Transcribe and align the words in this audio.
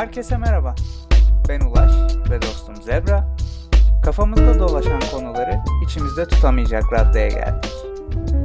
Herkese 0.00 0.36
merhaba. 0.36 0.74
Ben 1.48 1.60
Ulaş 1.60 1.92
ve 2.30 2.42
dostum 2.42 2.82
Zebra. 2.82 3.36
Kafamızda 4.04 4.58
dolaşan 4.58 5.00
konuları 5.12 5.60
içimizde 5.84 6.28
tutamayacak 6.28 6.92
raddeye 6.92 7.28
geldik. 7.28 7.70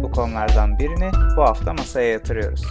Bu 0.03 0.11
konulardan 0.11 0.79
birini 0.79 1.11
bu 1.37 1.41
hafta 1.41 1.73
masaya 1.73 2.09
yatırıyoruz. 2.09 2.63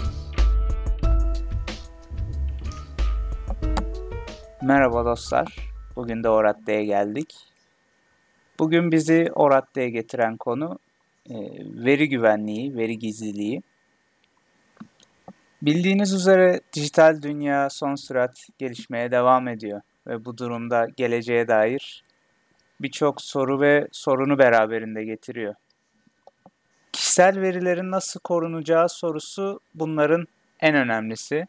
Merhaba 4.63 5.05
dostlar. 5.05 5.57
Bugün 5.97 6.25
de 6.25 6.29
o 6.29 6.45
raddeye 6.45 6.85
geldik. 6.85 7.35
Bugün 8.59 8.93
bizi 8.93 9.31
o 9.35 9.51
raddeye 9.51 9.91
getiren 9.91 10.37
konu 10.37 10.79
e, 11.31 11.35
veri 11.85 12.09
güvenliği, 12.09 12.77
veri 12.77 12.99
gizliliği. 12.99 13.63
Bildiğiniz 15.65 16.13
üzere 16.13 16.61
dijital 16.77 17.23
dünya 17.23 17.71
son 17.71 17.95
sürat 17.95 18.47
gelişmeye 18.59 19.11
devam 19.11 19.49
ediyor 19.49 19.81
ve 20.07 20.25
bu 20.25 20.39
durumda 20.39 20.87
geleceğe 20.97 21.49
dair 21.49 22.05
birçok 22.81 23.23
soru 23.23 23.61
ve 23.61 23.89
sorunu 23.93 24.39
beraberinde 24.39 25.05
getiriyor. 25.05 25.55
Kişisel 26.93 27.41
verilerin 27.41 27.91
nasıl 27.91 28.21
korunacağı 28.21 28.89
sorusu 28.89 29.61
bunların 29.75 30.27
en 30.61 30.75
önemlisi. 30.75 31.47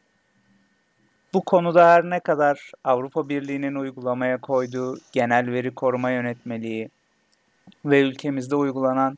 Bu 1.34 1.42
konuda 1.42 1.90
her 1.90 2.04
ne 2.04 2.20
kadar 2.20 2.72
Avrupa 2.84 3.30
Birliği'nin 3.30 3.76
uygulamaya 3.76 4.42
koyduğu 4.42 4.98
genel 5.12 5.52
veri 5.52 5.76
koruma 5.76 6.12
yönetmeliği 6.12 6.90
ve 7.86 8.02
ülkemizde 8.02 8.56
uygulanan 8.56 9.18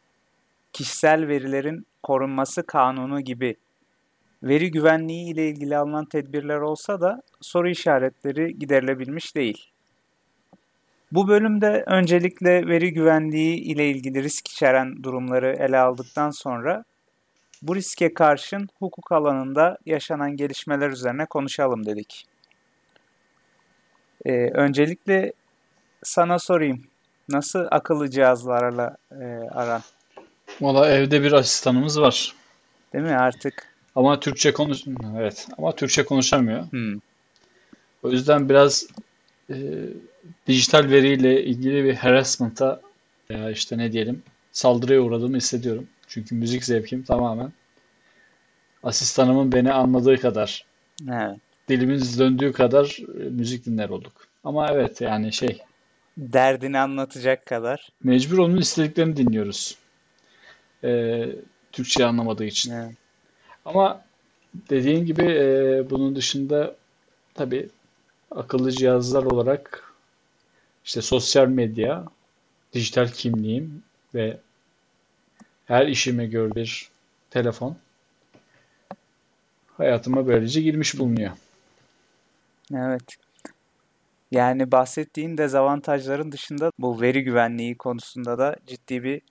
kişisel 0.74 1.28
verilerin 1.28 1.86
korunması 2.04 2.64
kanunu 2.64 3.22
gibi 3.22 3.56
veri 4.44 4.72
güvenliği 4.72 5.34
ile 5.34 5.50
ilgili 5.50 5.78
alınan 5.78 6.06
tedbirler 6.06 6.58
olsa 6.58 7.02
da 7.02 7.22
soru 7.42 7.70
işaretleri 7.70 8.60
giderilebilmiş 8.60 9.36
değil. 9.36 9.72
Bu 11.12 11.28
bölümde 11.28 11.84
öncelikle 11.88 12.68
veri 12.68 12.94
güvenliği 12.94 13.58
ile 13.58 13.90
ilgili 13.90 14.24
risk 14.24 14.48
içeren 14.48 15.04
durumları 15.04 15.56
ele 15.60 15.78
aldıktan 15.78 16.30
sonra 16.30 16.84
bu 17.62 17.76
riske 17.76 18.14
karşın 18.14 18.70
hukuk 18.80 19.12
alanında 19.12 19.78
yaşanan 19.86 20.36
gelişmeler 20.36 20.90
üzerine 20.90 21.26
konuşalım 21.26 21.86
dedik. 21.86 22.26
Ee, 24.26 24.32
öncelikle 24.54 25.34
sana 26.04 26.40
sorayım. 26.40 26.84
Nasıl 27.30 27.68
akıllı 27.72 28.10
cihazlarla 28.10 28.98
e, 29.12 29.26
aran? 29.52 29.82
Valla 30.62 30.90
evde 30.90 31.24
bir 31.24 31.32
asistanımız 31.32 32.02
var. 32.02 32.36
Değil 32.94 33.04
mi 33.04 33.16
artık? 33.16 33.77
Ama 33.98 34.20
Türkçe 34.20 34.54
konuş 34.54 34.84
evet 35.18 35.48
ama 35.58 35.76
Türkçe 35.76 36.06
konuşamıyor. 36.06 36.72
Hmm. 36.72 37.00
O 38.04 38.12
yüzden 38.12 38.50
biraz 38.50 38.88
e, 39.50 39.56
dijital 40.48 40.90
veriyle 40.90 41.44
ilgili 41.44 41.84
bir 41.84 41.94
harassment'a 41.94 42.82
veya 43.30 43.52
işte 43.52 43.78
ne 43.78 43.92
diyelim 43.92 44.24
saldırıya 44.52 45.02
uğradığımı 45.02 45.38
hissediyorum. 45.38 45.88
Çünkü 46.08 46.36
müzik 46.36 46.64
zevkim 46.64 47.04
tamamen 47.04 47.54
asistanımın 48.84 49.52
beni 49.52 49.74
anladığı 49.74 50.18
kadar, 50.18 50.66
Evet. 51.12 51.38
dilimiz 51.70 52.20
döndüğü 52.20 52.52
kadar 52.52 52.98
e, 53.20 53.30
müzik 53.30 53.66
dinler 53.66 53.90
olduk. 53.90 54.14
Ama 54.44 54.68
evet 54.72 55.02
yani 55.02 55.34
şey 55.34 55.62
Derdini 56.18 56.80
anlatacak 56.80 57.46
kadar. 57.46 57.90
mecbur 58.04 58.38
onun 58.38 58.58
istediklerini 58.58 59.18
dinliyoruz. 59.18 59.78
E, 60.84 61.26
Türkçe 61.72 62.06
anlamadığı 62.06 62.46
için. 62.46 62.72
Evet. 62.72 62.96
Ama 63.68 64.02
dediğin 64.70 65.06
gibi 65.06 65.24
e, 65.24 65.90
bunun 65.90 66.16
dışında 66.16 66.76
tabii 67.34 67.70
akıllı 68.32 68.72
cihazlar 68.72 69.24
olarak 69.24 69.94
işte 70.86 71.02
sosyal 71.02 71.48
medya, 71.48 72.06
dijital 72.74 73.08
kimliğim 73.08 73.84
ve 74.14 74.38
her 75.66 75.88
işime 75.88 76.26
göre 76.26 76.56
bir 76.56 76.90
telefon 77.30 77.78
hayatıma 79.78 80.28
böylece 80.28 80.62
girmiş 80.62 81.00
bulunuyor. 81.00 81.32
Evet. 82.74 83.18
Yani 84.32 84.72
bahsettiğin 84.72 85.38
dezavantajların 85.38 86.32
dışında 86.32 86.72
bu 86.80 87.02
veri 87.02 87.24
güvenliği 87.24 87.78
konusunda 87.78 88.38
da 88.38 88.56
ciddi 88.68 89.04
bir 89.04 89.22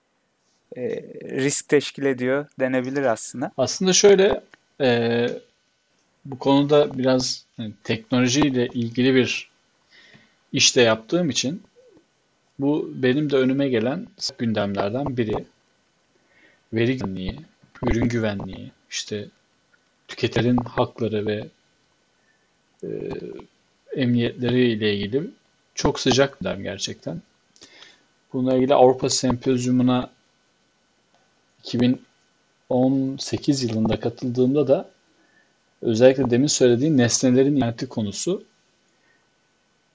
e, 0.77 0.83
risk 1.25 1.69
teşkil 1.69 2.05
ediyor 2.05 2.47
denebilir 2.61 3.03
aslında. 3.03 3.53
Aslında 3.57 3.93
şöyle 3.93 4.43
e, 4.81 5.29
bu 6.25 6.39
konuda 6.39 6.99
biraz 6.99 7.45
hani, 7.57 7.73
teknolojiyle 7.85 8.67
ilgili 8.67 9.15
bir 9.15 9.51
işte 10.53 10.83
yaptığım 10.83 11.31
için 11.31 11.63
bu 12.59 12.93
benim 12.95 13.31
de 13.31 13.37
önüme 13.37 13.69
gelen 13.69 14.07
gündemlerden 14.39 15.17
biri. 15.17 15.45
Veri 16.73 16.97
güvenliği, 16.97 17.41
ürün 17.83 18.09
güvenliği, 18.09 18.71
işte 18.91 19.29
tüketicilerin 20.09 20.57
hakları 20.57 21.27
ve 21.27 21.47
e, 22.85 22.89
emniyetleri 23.97 24.69
ile 24.69 24.97
ilgili 24.97 25.31
çok 25.75 26.01
sıcak 26.01 26.41
gündem 26.41 26.63
gerçekten. 26.63 27.23
Bununla 28.33 28.57
ilgili 28.57 28.75
Avrupa 28.75 29.11
Sempozyumuna 29.11 30.11
2018 31.67 33.63
yılında 33.63 34.01
katıldığımda 34.01 34.69
da 34.69 34.91
özellikle 35.83 36.31
demin 36.31 36.47
söylediğin 36.47 36.99
nesnelerin 36.99 37.57
interneti 37.57 37.89
konusu 37.89 38.45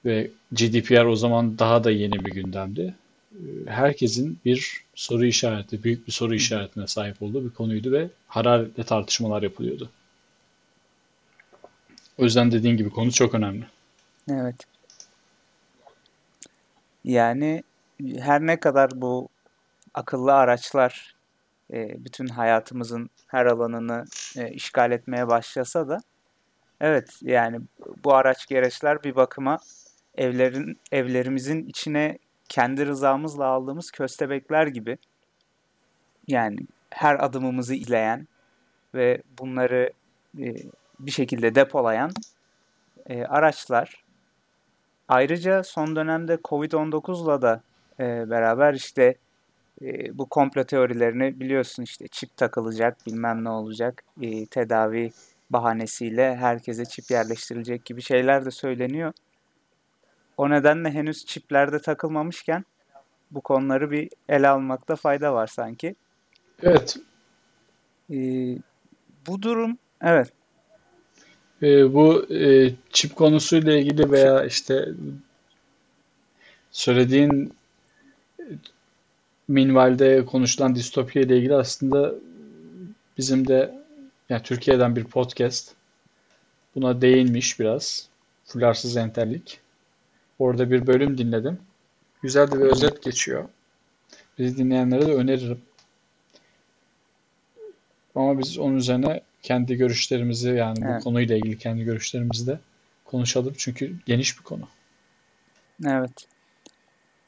ve 0.05 0.31
GDPR 0.51 1.05
o 1.05 1.15
zaman 1.15 1.59
daha 1.59 1.83
da 1.83 1.91
yeni 1.91 2.25
bir 2.25 2.31
gündemdi. 2.31 2.95
Herkesin 3.67 4.39
bir 4.45 4.83
soru 4.95 5.25
işareti, 5.25 5.83
büyük 5.83 6.07
bir 6.07 6.11
soru 6.11 6.35
işaretine 6.35 6.87
sahip 6.87 7.21
olduğu 7.21 7.45
bir 7.45 7.49
konuydu 7.49 7.91
ve 7.91 8.07
hararetle 8.27 8.83
tartışmalar 8.83 9.43
yapılıyordu. 9.43 9.89
O 12.17 12.23
yüzden 12.23 12.51
dediğin 12.51 12.77
gibi 12.77 12.89
konu 12.89 13.11
çok 13.11 13.35
önemli. 13.35 13.65
Evet. 14.31 14.55
Yani 17.03 17.63
her 18.19 18.41
ne 18.41 18.59
kadar 18.59 19.01
bu 19.01 19.29
akıllı 19.93 20.33
araçlar 20.33 21.20
e, 21.71 22.05
bütün 22.05 22.27
hayatımızın 22.27 23.09
her 23.27 23.45
alanını 23.45 24.05
e, 24.37 24.49
işgal 24.49 24.91
etmeye 24.91 25.27
başlasa 25.27 25.87
da 25.87 25.97
evet 26.81 27.19
yani 27.21 27.59
bu 28.03 28.15
araç 28.15 28.47
gereçler 28.47 29.03
bir 29.03 29.15
bakıma 29.15 29.57
evlerin 30.15 30.79
evlerimizin 30.91 31.65
içine 31.65 32.17
kendi 32.49 32.85
rızamızla 32.85 33.45
aldığımız 33.45 33.91
köstebekler 33.91 34.67
gibi 34.67 34.97
yani 36.27 36.57
her 36.89 37.25
adımımızı 37.25 37.75
izleyen 37.75 38.27
ve 38.93 39.21
bunları 39.39 39.91
e, 40.39 40.55
bir 40.99 41.11
şekilde 41.11 41.55
depolayan 41.55 42.11
e, 43.05 43.23
araçlar. 43.23 44.03
Ayrıca 45.07 45.63
son 45.63 45.95
dönemde 45.95 46.33
Covid-19'la 46.35 47.41
da 47.41 47.61
e, 47.99 48.29
beraber 48.29 48.73
işte 48.73 49.15
e, 49.81 50.17
bu 50.17 50.25
komplo 50.25 50.63
teorilerini 50.63 51.39
biliyorsun 51.39 51.83
işte 51.83 52.07
çip 52.07 52.37
takılacak 52.37 52.97
bilmem 53.07 53.43
ne 53.43 53.49
olacak 53.49 54.03
e, 54.21 54.45
tedavi 54.45 55.11
bahanesiyle 55.49 56.35
herkese 56.35 56.85
çip 56.85 57.11
yerleştirilecek 57.11 57.85
gibi 57.85 58.01
şeyler 58.01 58.45
de 58.45 58.51
söyleniyor. 58.51 59.13
O 60.37 60.49
nedenle 60.49 60.91
henüz 60.91 61.25
çiplerde 61.25 61.79
takılmamışken 61.79 62.65
bu 63.31 63.41
konuları 63.41 63.91
bir 63.91 64.09
ele 64.29 64.47
almakta 64.47 64.95
fayda 64.95 65.33
var 65.33 65.47
sanki. 65.47 65.95
Evet. 66.63 66.97
E, 68.09 68.17
bu 69.27 69.41
durum 69.41 69.77
evet 70.01 70.33
E, 71.63 71.93
bu 71.93 72.33
e, 72.33 72.71
çip 72.89 73.15
konusuyla 73.15 73.73
ilgili 73.73 74.11
veya 74.11 74.45
işte 74.45 74.89
söylediğin 76.71 77.53
minvalde 79.51 80.25
konuşulan 80.25 80.75
distopya 80.75 81.21
ile 81.21 81.37
ilgili 81.37 81.55
aslında 81.55 82.15
bizim 83.17 83.47
de 83.47 83.75
yani 84.29 84.43
Türkiye'den 84.43 84.95
bir 84.95 85.03
podcast 85.03 85.73
buna 86.75 87.01
değinmiş 87.01 87.59
biraz. 87.59 88.09
Fularsız 88.45 88.97
Enterlik. 88.97 89.59
Orada 90.39 90.71
bir 90.71 90.87
bölüm 90.87 91.17
dinledim. 91.17 91.59
Güzel 92.21 92.51
de 92.51 92.55
bir 92.55 92.65
özet 92.65 93.03
geçiyor. 93.03 93.49
Bizi 94.39 94.57
dinleyenlere 94.57 95.07
de 95.07 95.13
öneririm. 95.13 95.61
Ama 98.15 98.39
biz 98.39 98.57
onun 98.57 98.75
üzerine 98.75 99.21
kendi 99.41 99.75
görüşlerimizi 99.75 100.49
yani 100.49 100.81
bu 100.81 100.85
Evet. 100.85 101.03
konuyla 101.03 101.37
ilgili 101.37 101.57
kendi 101.57 101.83
görüşlerimizi 101.83 102.47
de 102.47 102.59
konuşalım. 103.05 103.53
Çünkü 103.57 103.95
geniş 104.05 104.39
bir 104.39 104.43
konu. 104.43 104.67
Evet. 105.85 106.27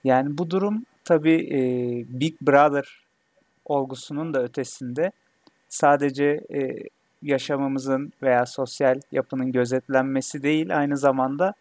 Yani 0.03 0.37
bu 0.37 0.49
durum 0.49 0.85
tabii 1.03 1.49
e, 1.51 1.59
Big 2.19 2.41
Brother 2.41 3.03
olgusunun 3.65 4.33
da 4.33 4.43
ötesinde 4.43 5.11
sadece 5.69 6.41
e, 6.53 6.75
yaşamımızın 7.21 8.13
veya 8.21 8.45
sosyal 8.45 8.99
yapının 9.11 9.51
gözetlenmesi 9.51 10.43
değil, 10.43 10.77
aynı 10.77 10.97
zamanda 10.97 11.53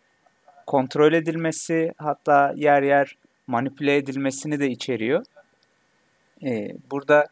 kontrol 0.66 1.12
edilmesi 1.12 1.92
hatta 1.98 2.52
yer 2.56 2.82
yer 2.82 3.16
manipüle 3.46 3.96
edilmesini 3.96 4.60
de 4.60 4.70
içeriyor. 4.70 5.24
Ee, 6.44 6.68
burada 6.90 7.26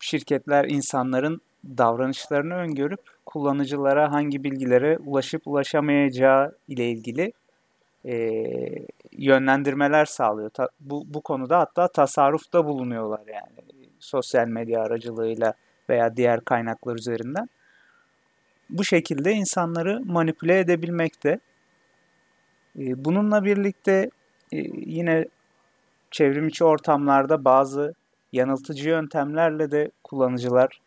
şirketler 0.00 0.64
insanların 0.64 1.40
davranışlarını 1.64 2.54
öngörüp 2.54 3.00
kullanıcılara 3.26 4.12
hangi 4.12 4.44
bilgilere 4.44 4.98
ulaşıp 4.98 5.46
ulaşamayacağı 5.46 6.56
ile 6.68 6.90
ilgili 6.90 7.32
e, 8.04 8.42
yönlendirmeler 9.12 10.04
sağlıyor. 10.04 10.50
Ta, 10.50 10.68
bu, 10.80 11.04
bu 11.06 11.20
konuda 11.20 11.58
hatta 11.58 11.88
tasarrufta 11.88 12.64
bulunuyorlar 12.64 13.20
yani 13.26 13.70
sosyal 13.98 14.46
medya 14.48 14.82
aracılığıyla 14.82 15.54
veya 15.88 16.16
diğer 16.16 16.40
kaynaklar 16.40 16.96
üzerinden. 16.96 17.48
Bu 18.70 18.84
şekilde 18.84 19.32
insanları 19.32 20.00
manipüle 20.04 20.58
edebilmekte. 20.58 21.40
E, 22.78 23.04
bununla 23.04 23.44
birlikte 23.44 24.10
e, 24.52 24.56
yine 24.86 25.24
çevrim 26.10 26.48
içi 26.48 26.64
ortamlarda 26.64 27.44
bazı 27.44 27.94
yanıltıcı 28.32 28.88
yöntemlerle 28.88 29.70
de 29.70 29.90
kullanıcılar 30.04 30.80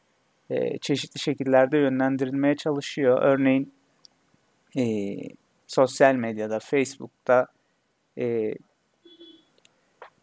e, 0.49 0.77
çeşitli 0.77 1.19
şekillerde 1.19 1.77
yönlendirilmeye 1.77 2.55
çalışıyor. 2.55 3.21
Örneğin 3.21 3.73
e, 4.77 4.83
sosyal 5.67 6.15
medyada, 6.15 6.59
Facebook'ta 6.59 7.47
e, 8.17 8.53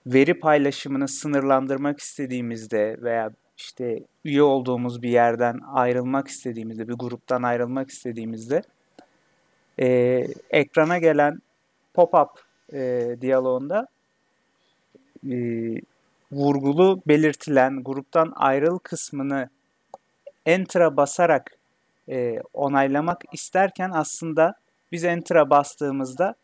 veri 0.06 0.40
paylaşımını 0.40 1.08
sınırlandırmak 1.08 2.00
istediğimizde 2.00 2.96
veya 3.02 3.30
işte 3.56 4.00
üye 4.24 4.42
olduğumuz 4.42 5.02
bir 5.02 5.10
yerden 5.10 5.60
ayrılmak 5.72 6.28
istediğimizde, 6.28 6.88
bir 6.88 6.94
gruptan 6.94 7.42
ayrılmak 7.42 7.90
istediğimizde 7.90 8.62
e, 9.80 9.86
ekrana 10.50 10.98
gelen 10.98 11.38
pop-up 11.94 12.28
e, 12.72 13.16
diyaloğunda 13.20 13.86
e, 15.30 15.36
vurgulu 16.32 17.02
belirtilen 17.08 17.84
gruptan 17.84 18.32
ayrıl 18.36 18.78
kısmını 18.78 19.48
Enter'a 20.46 20.96
basarak 20.96 21.56
e, 22.08 22.40
onaylamak 22.52 23.22
isterken 23.32 23.90
aslında 23.94 24.54
biz 24.92 25.04
Enter'a 25.04 25.50
bastığımızda 25.50 26.34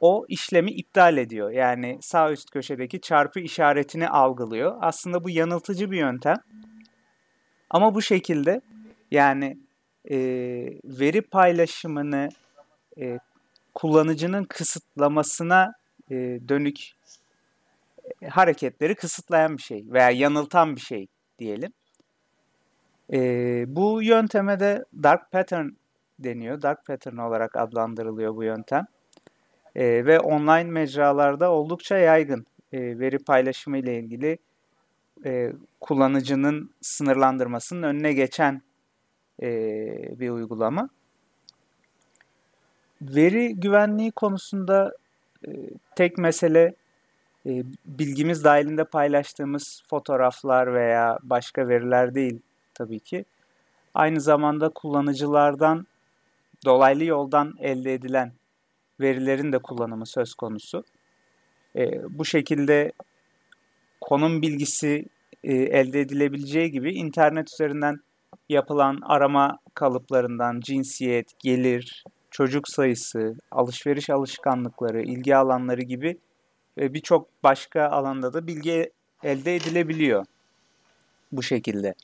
o 0.00 0.24
işlemi 0.28 0.70
iptal 0.70 1.16
ediyor. 1.16 1.50
Yani 1.50 1.98
sağ 2.00 2.32
üst 2.32 2.50
köşedeki 2.50 3.00
çarpı 3.00 3.40
işaretini 3.40 4.08
algılıyor. 4.08 4.78
Aslında 4.80 5.24
bu 5.24 5.30
yanıltıcı 5.30 5.90
bir 5.90 5.98
yöntem. 5.98 6.36
Ama 7.70 7.94
bu 7.94 8.02
şekilde 8.02 8.60
yani 9.10 9.58
e, 10.10 10.16
veri 10.84 11.22
paylaşımını 11.22 12.28
e, 13.00 13.18
kullanıcının 13.74 14.44
kısıtlamasına 14.44 15.72
e, 16.10 16.14
dönük 16.48 16.90
e, 18.22 18.26
hareketleri 18.26 18.94
kısıtlayan 18.94 19.56
bir 19.56 19.62
şey 19.62 19.84
veya 19.88 20.10
yanıltan 20.10 20.76
bir 20.76 20.80
şey 20.80 21.06
diyelim. 21.38 21.72
E, 23.12 23.18
bu 23.68 24.02
yönteme 24.02 24.60
de 24.60 24.84
dark 25.02 25.30
pattern 25.32 25.68
deniyor. 26.24 26.62
Dark 26.62 26.86
pattern 26.86 27.16
olarak 27.16 27.56
adlandırılıyor 27.56 28.36
bu 28.36 28.44
yöntem. 28.44 28.86
E, 29.74 30.06
ve 30.06 30.20
online 30.20 30.70
mecralarda 30.70 31.50
oldukça 31.50 31.98
yaygın 31.98 32.46
e, 32.72 32.98
veri 32.98 33.18
paylaşımı 33.18 33.78
ile 33.78 33.98
ilgili 33.98 34.38
e, 35.24 35.52
kullanıcının 35.80 36.70
sınırlandırmasının 36.80 37.82
önüne 37.82 38.12
geçen 38.12 38.62
e, 39.42 39.48
bir 40.20 40.30
uygulama. 40.30 40.88
Veri 43.02 43.54
güvenliği 43.54 44.10
konusunda 44.10 44.92
e, 45.46 45.50
tek 45.96 46.18
mesele 46.18 46.74
e, 47.46 47.62
bilgimiz 47.86 48.44
dahilinde 48.44 48.84
paylaştığımız 48.84 49.82
fotoğraflar 49.90 50.74
veya 50.74 51.18
başka 51.22 51.68
veriler 51.68 52.14
değil 52.14 52.40
tabii 52.74 53.00
ki. 53.00 53.24
Aynı 53.94 54.20
zamanda 54.20 54.68
kullanıcılardan 54.68 55.86
dolaylı 56.64 57.04
yoldan 57.04 57.54
elde 57.58 57.94
edilen 57.94 58.32
verilerin 59.00 59.52
de 59.52 59.58
kullanımı 59.58 60.06
söz 60.06 60.34
konusu. 60.34 60.84
E, 61.76 61.90
bu 62.18 62.24
şekilde 62.24 62.92
konum 64.00 64.42
bilgisi 64.42 65.04
e, 65.44 65.54
elde 65.54 66.00
edilebileceği 66.00 66.70
gibi 66.70 66.92
internet 66.94 67.48
üzerinden 67.52 67.96
yapılan 68.48 68.98
arama 69.02 69.58
kalıplarından 69.74 70.60
cinsiyet, 70.60 71.38
gelir, 71.38 72.04
çocuk 72.30 72.68
sayısı, 72.68 73.34
alışveriş 73.50 74.10
alışkanlıkları, 74.10 75.02
ilgi 75.02 75.36
alanları 75.36 75.82
gibi 75.82 76.18
ve 76.78 76.94
birçok 76.94 77.28
başka 77.42 77.88
alanda 77.88 78.32
da 78.32 78.46
bilgi 78.46 78.90
elde 79.22 79.56
edilebiliyor 79.56 80.24
bu 81.32 81.42
şekilde. 81.42 81.94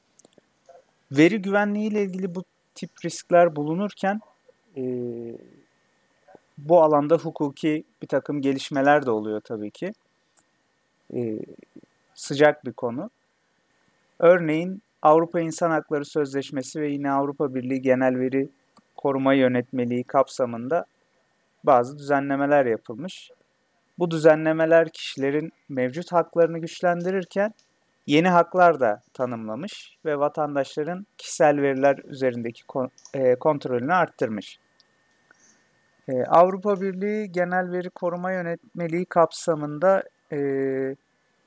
Veri 1.12 1.42
güvenliği 1.42 1.90
ile 1.90 2.02
ilgili 2.02 2.34
bu 2.34 2.44
tip 2.74 2.90
riskler 3.04 3.56
bulunurken 3.56 4.20
e, 4.78 4.82
bu 6.58 6.82
alanda 6.82 7.16
hukuki 7.16 7.84
bir 8.02 8.06
takım 8.06 8.40
gelişmeler 8.40 9.06
de 9.06 9.10
oluyor 9.10 9.40
tabii 9.40 9.70
ki. 9.70 9.92
E, 11.14 11.38
sıcak 12.14 12.64
bir 12.64 12.72
konu. 12.72 13.10
Örneğin 14.18 14.82
Avrupa 15.02 15.40
İnsan 15.40 15.70
Hakları 15.70 16.04
Sözleşmesi 16.04 16.80
ve 16.80 16.88
yine 16.88 17.10
Avrupa 17.10 17.54
Birliği 17.54 17.82
Genel 17.82 18.18
Veri 18.18 18.48
Koruma 18.96 19.34
Yönetmeliği 19.34 20.04
kapsamında 20.04 20.84
bazı 21.64 21.98
düzenlemeler 21.98 22.66
yapılmış. 22.66 23.30
Bu 23.98 24.10
düzenlemeler 24.10 24.88
kişilerin 24.88 25.52
mevcut 25.68 26.12
haklarını 26.12 26.58
güçlendirirken 26.58 27.54
yeni 28.06 28.28
haklar 28.28 28.80
da 28.80 29.02
tanımlamış 29.14 29.96
ve 30.04 30.18
vatandaşların 30.18 31.06
kişisel 31.18 31.62
veriler 31.62 31.98
üzerindeki 32.04 32.62
e, 33.14 33.34
kontrolünü 33.34 33.94
arttırmış. 33.94 34.58
E, 36.08 36.24
Avrupa 36.24 36.80
Birliği 36.80 37.32
Genel 37.32 37.72
Veri 37.72 37.90
Koruma 37.90 38.32
Yönetmeliği 38.32 39.04
kapsamında 39.04 40.02
e, 40.32 40.38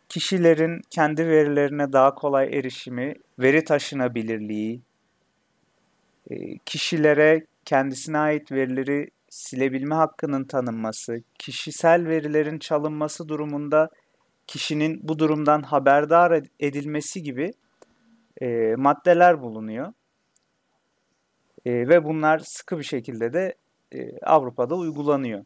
kişilerin 0.10 0.82
kendi 0.90 1.28
verilerine 1.28 1.94
daha 1.94 2.16
kolay 2.16 2.58
erişimi, 2.58 3.16
veri 3.40 3.64
taşınabilirliği, 3.64 4.82
kişilere 6.66 7.46
kendisine 7.66 8.18
ait 8.18 8.52
verileri 8.52 9.10
silebilme 9.30 9.96
hakkının 9.96 10.44
tanınması, 10.44 11.24
kişisel 11.40 12.08
verilerin 12.08 12.60
çalınması 12.60 13.28
durumunda 13.28 13.90
kişinin 14.48 15.00
bu 15.04 15.20
durumdan 15.20 15.62
haberdar 15.62 16.44
edilmesi 16.60 17.24
gibi 17.24 17.54
e, 18.42 18.76
maddeler 18.78 19.42
bulunuyor. 19.42 19.94
E, 21.66 21.72
ve 21.72 22.04
bunlar 22.04 22.40
sıkı 22.40 22.80
bir 22.80 22.84
şekilde 22.84 23.34
de 23.34 23.56
e, 23.96 24.20
Avrupa'da 24.20 24.76
uygulanıyor. 24.76 25.46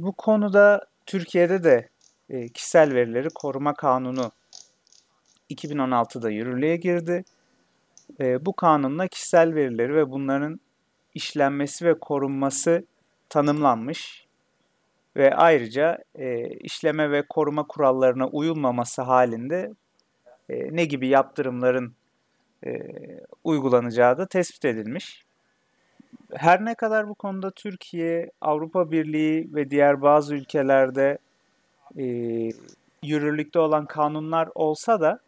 Bu 0.00 0.12
konuda 0.12 0.86
Türkiye'de 1.06 1.64
de 1.64 1.88
e, 2.30 2.48
kişisel 2.48 2.94
verileri 2.94 3.28
koruma 3.34 3.74
kanunu 3.74 4.32
2016'da 5.50 6.30
yürürlüğe 6.30 6.76
girdi. 6.76 7.24
E, 8.20 8.46
bu 8.46 8.52
kanunla 8.52 9.08
kişisel 9.08 9.54
verileri 9.54 9.94
ve 9.94 10.10
bunların 10.10 10.60
işlenmesi 11.14 11.84
ve 11.84 11.98
korunması 11.98 12.84
tanımlanmış 13.28 14.26
ve 15.16 15.34
ayrıca 15.34 15.98
e, 16.14 16.48
işleme 16.48 17.10
ve 17.10 17.22
koruma 17.28 17.66
kurallarına 17.66 18.26
uyulmaması 18.26 19.02
halinde 19.02 19.72
e, 20.48 20.76
ne 20.76 20.84
gibi 20.84 21.08
yaptırımların 21.08 21.94
e, 22.66 22.70
uygulanacağı 23.44 24.18
da 24.18 24.26
tespit 24.26 24.64
edilmiş. 24.64 25.27
Her 26.34 26.64
ne 26.64 26.74
kadar 26.74 27.08
bu 27.08 27.14
konuda 27.14 27.50
Türkiye, 27.50 28.30
Avrupa 28.40 28.90
Birliği 28.90 29.54
ve 29.54 29.70
diğer 29.70 30.02
bazı 30.02 30.34
ülkelerde 30.34 31.18
e, 31.98 32.04
yürürlükte 33.02 33.58
olan 33.58 33.86
kanunlar 33.86 34.48
olsa 34.54 35.00
da 35.00 35.20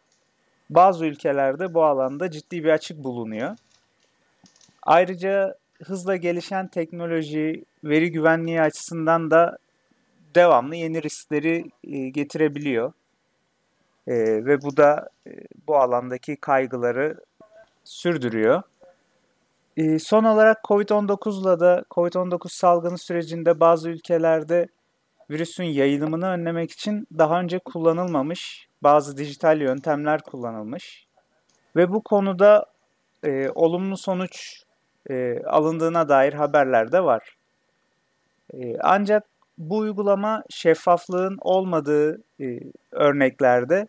bazı 0.69 1.05
ülkelerde 1.05 1.73
bu 1.73 1.83
alanda 1.83 2.31
ciddi 2.31 2.63
bir 2.63 2.69
açık 2.69 3.03
bulunuyor. 3.03 3.57
Ayrıca 4.83 5.55
hızla 5.83 6.15
gelişen 6.15 6.67
teknoloji, 6.67 7.63
veri 7.83 8.11
güvenliği 8.11 8.61
açısından 8.61 9.31
da 9.31 9.57
devamlı 10.35 10.75
yeni 10.75 11.03
riskleri 11.03 11.71
e, 11.83 12.09
getirebiliyor. 12.09 12.93
E, 14.07 14.15
ve 14.45 14.61
bu 14.61 14.77
da 14.77 15.09
e, 15.27 15.31
bu 15.67 15.77
alandaki 15.77 16.35
kaygıları 16.35 17.17
sürdürüyor. 17.83 18.61
E, 19.77 19.99
son 19.99 20.23
olarak 20.23 20.63
COVID-19'la 20.63 21.59
da 21.59 21.83
COVID-19 21.91 22.49
salgını 22.49 22.97
sürecinde 22.97 23.59
bazı 23.59 23.89
ülkelerde 23.89 24.67
virüsün 25.29 25.63
yayılımını 25.63 26.27
önlemek 26.27 26.71
için 26.71 27.07
daha 27.17 27.39
önce 27.39 27.59
kullanılmamış 27.59 28.67
bazı 28.83 29.17
dijital 29.17 29.61
yöntemler 29.61 30.21
kullanılmış. 30.21 31.05
Ve 31.75 31.91
bu 31.91 32.01
konuda 32.01 32.65
e, 33.23 33.49
olumlu 33.49 33.97
sonuç 33.97 34.63
e, 35.09 35.43
alındığına 35.43 36.09
dair 36.09 36.33
haberler 36.33 36.91
de 36.91 37.03
var. 37.03 37.35
E, 38.53 38.77
ancak 38.79 39.23
bu 39.57 39.77
uygulama 39.77 40.43
şeffaflığın 40.49 41.37
olmadığı 41.41 42.21
e, 42.41 42.59
örneklerde 42.91 43.87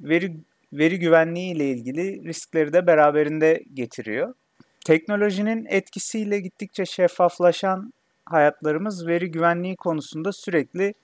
veri 0.00 0.36
veri 0.72 0.98
güvenliği 0.98 1.54
ile 1.54 1.70
ilgili 1.70 2.24
riskleri 2.24 2.72
de 2.72 2.86
beraberinde 2.86 3.64
getiriyor. 3.74 4.34
Teknolojinin 4.86 5.66
etkisiyle 5.68 6.40
gittikçe 6.40 6.86
şeffaflaşan 6.86 7.92
hayatlarımız 8.26 9.06
veri 9.06 9.30
güvenliği 9.30 9.76
konusunda 9.76 10.32
sürekli 10.32 10.94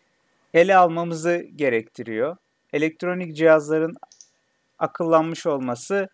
ele 0.55 0.77
almamızı 0.77 1.37
gerektiriyor. 1.57 2.37
Elektronik 2.73 3.37
cihazların 3.37 3.95
akıllanmış 4.79 5.47
olması 5.47 6.09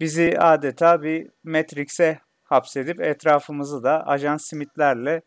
bizi 0.00 0.38
adeta 0.38 1.02
bir 1.02 1.28
Matrix'e 1.44 2.20
hapsedip 2.44 3.00
etrafımızı 3.00 3.82
da 3.82 4.06
ajan 4.06 4.36
simitlerle 4.36 5.22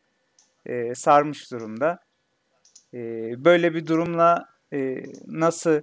e, 0.66 0.96
sarmış 0.96 1.52
durumda. 1.52 2.00
E, 2.94 3.00
böyle 3.46 3.74
bir 3.74 3.88
durumla 3.88 4.46
e, 4.74 5.04
nasıl 5.28 5.82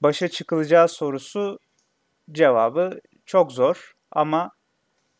başa 0.00 0.28
çıkılacağı 0.28 0.88
sorusu 0.88 1.58
cevabı 2.32 3.00
çok 3.26 3.52
zor 3.52 3.94
ama 4.10 4.50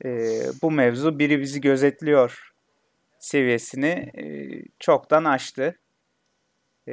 e, 0.05 0.41
bu 0.63 0.71
mevzu 0.71 1.19
biri 1.19 1.41
bizi 1.41 1.61
gözetliyor 1.61 2.53
seviyesini 3.19 4.11
e, 4.19 4.25
çoktan 4.79 5.25
aştı. 5.25 5.79
E, 6.89 6.93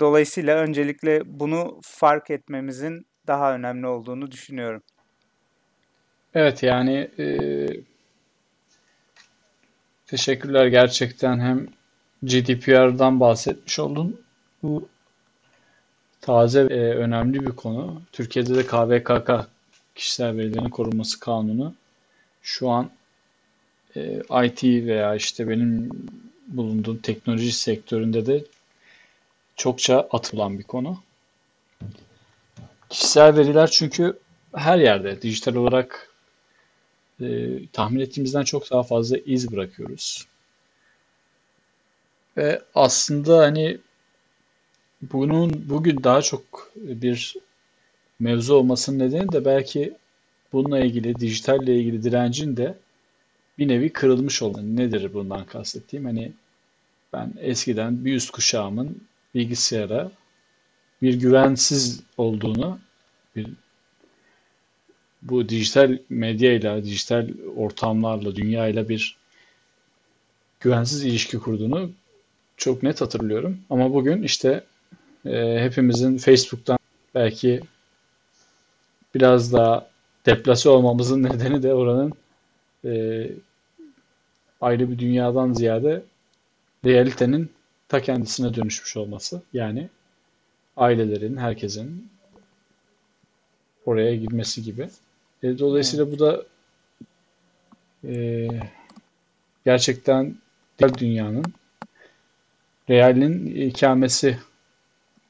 dolayısıyla 0.00 0.56
öncelikle 0.56 1.22
bunu 1.38 1.80
fark 1.82 2.30
etmemizin 2.30 3.06
daha 3.26 3.54
önemli 3.54 3.86
olduğunu 3.86 4.30
düşünüyorum. 4.30 4.82
Evet 6.34 6.62
yani 6.62 7.10
e, 7.18 7.26
teşekkürler 10.06 10.66
gerçekten 10.66 11.40
hem 11.40 11.66
GDPR'dan 12.22 13.20
bahsetmiş 13.20 13.78
oldun. 13.78 14.20
Bu 14.62 14.88
taze 16.20 16.60
e, 16.60 16.94
önemli 16.94 17.46
bir 17.46 17.52
konu. 17.56 18.02
Türkiye'de 18.12 18.54
de 18.54 18.66
KVKK 18.66 19.30
kişisel 19.94 20.36
verilerin 20.36 20.68
korunması 20.68 21.20
kanunu 21.20 21.74
şu 22.42 22.70
an 22.70 22.90
e, 23.96 24.22
IT 24.44 24.64
veya 24.64 25.14
işte 25.14 25.48
benim 25.48 25.90
bulunduğum 26.48 26.98
teknoloji 26.98 27.52
sektöründe 27.52 28.26
de 28.26 28.44
çokça 29.56 30.08
atılan 30.10 30.58
bir 30.58 30.64
konu. 30.64 31.02
Kişisel 32.88 33.36
veriler 33.36 33.70
çünkü 33.70 34.18
her 34.54 34.78
yerde 34.78 35.22
dijital 35.22 35.54
olarak 35.54 36.10
e, 37.20 37.58
tahmin 37.72 38.00
ettiğimizden 38.00 38.44
çok 38.44 38.70
daha 38.70 38.82
fazla 38.82 39.18
iz 39.18 39.52
bırakıyoruz. 39.52 40.26
Ve 42.36 42.62
aslında 42.74 43.38
hani 43.38 43.78
bunun 45.02 45.64
bugün 45.68 46.04
daha 46.04 46.22
çok 46.22 46.70
bir 46.76 47.36
mevzu 48.20 48.54
olmasının 48.54 48.98
nedeni 48.98 49.32
de 49.32 49.44
belki 49.44 49.94
bununla 50.52 50.80
ilgili, 50.80 51.14
dijitalle 51.20 51.76
ilgili 51.76 52.02
direncin 52.02 52.56
de 52.56 52.78
bir 53.58 53.68
nevi 53.68 53.92
kırılmış 53.92 54.42
olan. 54.42 54.76
Nedir 54.76 55.14
bundan 55.14 55.44
kastettiğim? 55.44 56.04
Hani 56.04 56.32
ben 57.12 57.34
eskiden 57.40 58.04
bir 58.04 58.14
üst 58.14 58.30
kuşağımın 58.30 59.02
bilgisayara 59.34 60.10
bir 61.02 61.14
güvensiz 61.14 62.00
olduğunu, 62.16 62.78
bir 63.36 63.46
bu 65.22 65.48
dijital 65.48 65.98
medyayla, 66.08 66.84
dijital 66.84 67.28
ortamlarla, 67.56 68.36
dünyayla 68.36 68.88
bir 68.88 69.16
güvensiz 70.60 71.04
ilişki 71.04 71.38
kurduğunu 71.38 71.90
çok 72.56 72.82
net 72.82 73.00
hatırlıyorum. 73.00 73.58
Ama 73.70 73.94
bugün 73.94 74.22
işte 74.22 74.64
e, 75.26 75.60
hepimizin 75.60 76.18
Facebook'tan 76.18 76.78
belki 77.14 77.60
biraz 79.14 79.52
daha 79.52 79.91
deplase 80.26 80.68
olmamızın 80.68 81.22
nedeni 81.22 81.62
de 81.62 81.74
oranın 81.74 82.12
e, 82.84 82.92
ayrı 84.60 84.90
bir 84.90 84.98
dünyadan 84.98 85.52
ziyade 85.52 86.02
realitenin 86.84 87.50
ta 87.88 88.02
kendisine 88.02 88.54
dönüşmüş 88.54 88.96
olması. 88.96 89.42
Yani 89.52 89.88
ailelerin, 90.76 91.36
herkesin 91.36 92.08
oraya 93.86 94.16
girmesi 94.16 94.62
gibi. 94.62 94.88
E, 95.42 95.58
dolayısıyla 95.58 96.12
bu 96.12 96.18
da 96.18 96.44
e, 98.04 98.48
gerçekten 99.64 100.36
diğer 100.78 100.98
dünyanın 100.98 101.44
realin 102.90 103.46
ikamesi 103.46 104.38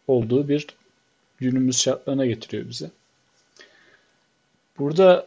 olduğu 0.09 0.49
bir 0.49 0.67
günümüz 1.39 1.79
şartlarına 1.81 2.27
getiriyor 2.27 2.69
bize. 2.69 2.91
Burada 4.79 5.27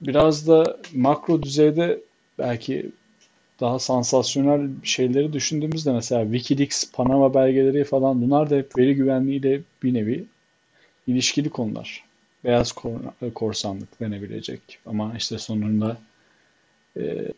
biraz 0.00 0.48
da 0.48 0.76
makro 0.94 1.42
düzeyde 1.42 2.00
belki 2.38 2.90
daha 3.60 3.78
sansasyonel 3.78 4.70
şeyleri 4.82 5.32
düşündüğümüzde 5.32 5.92
mesela 5.92 6.22
Wikileaks, 6.22 6.92
Panama 6.92 7.34
belgeleri 7.34 7.84
falan 7.84 8.22
bunlar 8.22 8.50
da 8.50 8.56
hep 8.56 8.78
veri 8.78 8.94
güvenliğiyle 8.94 9.60
bir 9.82 9.94
nevi 9.94 10.24
ilişkili 11.06 11.50
konular. 11.50 12.04
Beyaz 12.44 12.74
korsanlık 13.34 14.00
denebilecek 14.00 14.78
ama 14.86 15.14
işte 15.16 15.38
sonunda 15.38 15.96
e, 16.96 17.32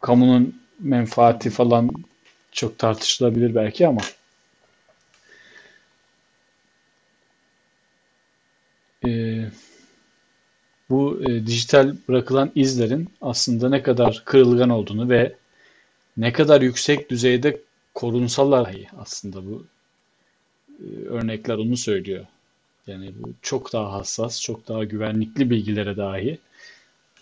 kamunun 0.00 0.60
menfaati 0.78 1.50
falan 1.50 1.90
çok 2.52 2.78
tartışılabilir 2.78 3.54
belki 3.54 3.86
ama 3.86 4.00
bu 10.90 11.20
e, 11.28 11.46
dijital 11.46 11.96
bırakılan 12.08 12.50
izlerin 12.54 13.08
aslında 13.20 13.68
ne 13.68 13.82
kadar 13.82 14.22
kırılgan 14.24 14.70
olduğunu 14.70 15.08
ve 15.10 15.36
ne 16.16 16.32
kadar 16.32 16.60
yüksek 16.60 17.10
düzeyde 17.10 17.60
korunsalar 17.94 18.76
aslında 18.98 19.46
bu 19.46 19.64
e, 20.80 21.06
örnekler 21.08 21.54
onu 21.54 21.76
söylüyor. 21.76 22.26
Yani 22.86 23.12
bu 23.18 23.30
çok 23.42 23.72
daha 23.72 23.92
hassas, 23.92 24.40
çok 24.40 24.68
daha 24.68 24.84
güvenlikli 24.84 25.50
bilgilere 25.50 25.96
dahi 25.96 26.38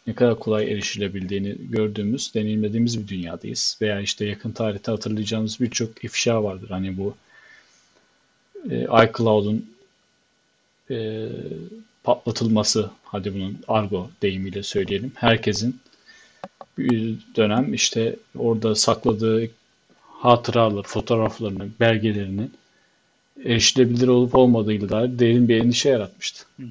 ne 0.07 0.15
kadar 0.15 0.39
kolay 0.39 0.73
erişilebildiğini 0.73 1.57
gördüğümüz, 1.71 2.35
deneyimlediğimiz 2.35 3.03
bir 3.03 3.09
dünyadayız. 3.09 3.79
Veya 3.83 4.01
işte 4.01 4.25
yakın 4.25 4.53
tarihte 4.53 4.91
hatırlayacağımız 4.91 5.61
birçok 5.61 6.05
ifşa 6.05 6.45
vardır. 6.45 6.71
Hani 6.71 6.99
bu 6.99 7.15
e, 8.71 8.83
iCloud'un 8.83 9.71
e, 10.91 11.29
patlatılması, 12.05 12.91
hadi 13.05 13.35
bunun 13.35 13.59
argo 13.69 14.11
deyimiyle 14.23 14.63
söyleyelim. 14.63 15.13
Herkesin 15.15 15.81
bir 16.79 17.19
dönem 17.37 17.75
işte 17.75 18.17
orada 18.39 18.75
sakladığı 18.75 19.51
hatıralar, 20.03 20.83
fotoğraflarını, 20.83 21.69
belgelerini 21.81 22.49
erişilebilir 23.45 24.09
olup 24.09 24.35
olmadığıyla 24.35 24.89
dair 24.89 25.19
derin 25.19 25.49
bir 25.49 25.61
endişe 25.61 25.89
yaratmıştı. 25.89 26.45
Hı 26.57 26.63
hı. 26.63 26.69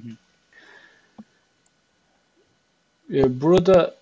Ee, 3.13 3.41
burada 3.41 3.95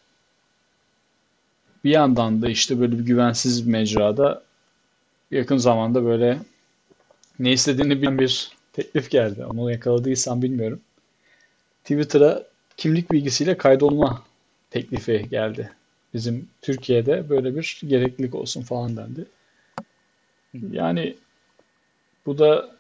bir 1.84 1.90
yandan 1.90 2.42
da 2.42 2.50
işte 2.50 2.80
böyle 2.80 3.00
bir 3.00 3.06
güvensiz 3.06 3.68
bir 3.68 3.72
mecrada 3.72 4.44
yakın 5.32 5.58
zamanda 5.58 6.06
böyle 6.06 6.40
ne 7.40 7.52
istediğini 7.52 8.02
bilen 8.02 8.20
bir 8.20 8.52
teklif 8.74 9.12
geldi. 9.12 9.46
Onu 9.46 9.72
yakaladıysam 9.72 10.42
bilmiyorum. 10.42 10.82
Twitter'a 11.86 12.44
kimlik 12.78 13.12
bilgisiyle 13.12 13.58
kaydolma 13.58 14.24
teklifi 14.72 15.30
geldi. 15.30 15.72
Bizim 16.14 16.50
Türkiye'de 16.62 17.30
böyle 17.30 17.56
bir 17.56 17.82
gereklilik 17.88 18.36
olsun 18.36 18.62
falan 18.62 18.98
dendi. 18.98 19.26
Yani 20.72 21.16
bu 22.26 22.38
da 22.38 22.76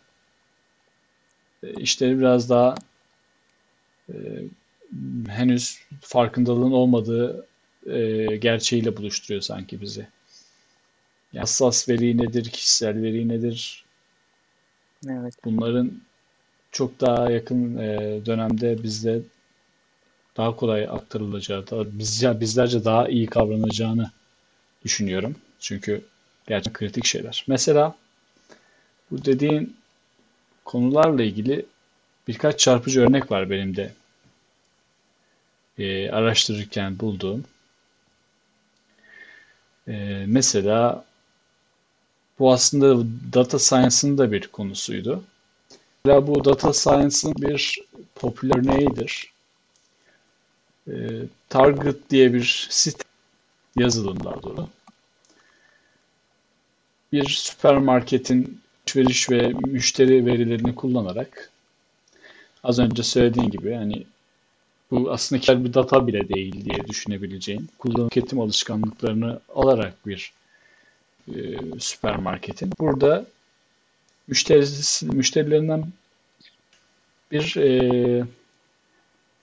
e, 1.64 1.74
işte 1.74 2.20
biraz 2.20 2.50
daha 2.50 2.76
e, 4.10 4.16
henüz 5.28 5.80
farkındalığın 6.02 6.72
olmadığı 6.72 7.46
e, 7.88 8.26
gerçeğiyle 8.36 8.98
buluşturuyor 8.98 9.42
sanki 9.42 9.82
bizi. 9.82 10.08
Yani 11.34 11.42
hassas 11.42 11.90
veri 11.90 12.18
nedir, 12.18 12.50
kişisel 12.50 13.02
veri 13.02 13.28
nedir? 13.28 13.86
Evet. 15.10 15.34
Bunların 15.46 16.02
çok 16.76 17.02
daha 17.02 17.32
yakın 17.32 17.78
e, 17.78 18.20
dönemde 18.26 18.84
bizde 18.84 19.22
daha 20.38 20.56
kolay 20.56 20.84
aktarılacağı, 20.84 21.68
daha, 21.72 22.00
bizce, 22.00 22.40
bizlerce 22.40 22.86
daha 22.86 23.08
iyi 23.10 23.28
kavranacağını 23.28 24.12
düşünüyorum. 24.84 25.36
Çünkü 25.60 26.06
gerçekten 26.48 26.74
kritik 26.74 27.06
şeyler. 27.06 27.46
Mesela 27.48 27.96
bu 29.12 29.26
dediğin 29.26 29.78
konularla 30.66 31.24
ilgili 31.24 31.66
birkaç 32.28 32.60
çarpıcı 32.60 33.02
örnek 33.02 33.32
var 33.32 33.50
benim 33.50 33.76
de 33.76 33.94
e, 35.78 36.12
araştırırken 36.12 37.00
bulduğum. 37.00 37.44
E, 39.88 40.24
mesela 40.28 41.06
bu 42.40 42.54
aslında 42.54 43.08
data 43.34 43.60
science'ın 43.60 44.18
da 44.18 44.32
bir 44.32 44.48
konusuydu. 44.48 45.24
Mesela 46.06 46.28
bu 46.28 46.46
data 46.46 46.74
science'ın 46.74 47.34
bir 47.36 47.80
popüler 48.16 48.58
örneğidir. 48.58 49.34
E, 50.88 50.94
Target 51.50 52.10
diye 52.10 52.34
bir 52.34 52.68
site 52.70 53.04
yazılım 53.76 54.24
daha 54.24 54.44
doğru. 54.44 54.68
Bir 57.12 57.30
süpermarketin 57.30 58.62
alışveriş 58.86 59.30
ve 59.30 59.54
müşteri 59.68 60.26
verilerini 60.26 60.76
kullanarak 60.76 61.50
az 62.64 62.80
önce 62.80 63.04
söylediğim 63.04 63.52
gibi 63.52 63.74
hani 63.74 64.06
bu 64.92 65.12
aslında 65.12 65.64
bir 65.64 65.74
data 65.74 66.08
bile 66.08 66.30
değil 66.30 66.66
diye 66.66 66.88
düşünebileceğin 66.88 67.70
kullanım 67.80 68.10
tüketim 68.10 68.40
alışkanlıklarını 68.40 69.40
alarak 69.56 70.08
bir 70.08 70.34
e, 71.28 71.36
süpermarketin 71.80 72.72
burada 72.80 73.26
müşterisi, 74.28 75.06
müşterilerinden 75.06 75.86
bir 77.32 77.58
e, 77.58 78.26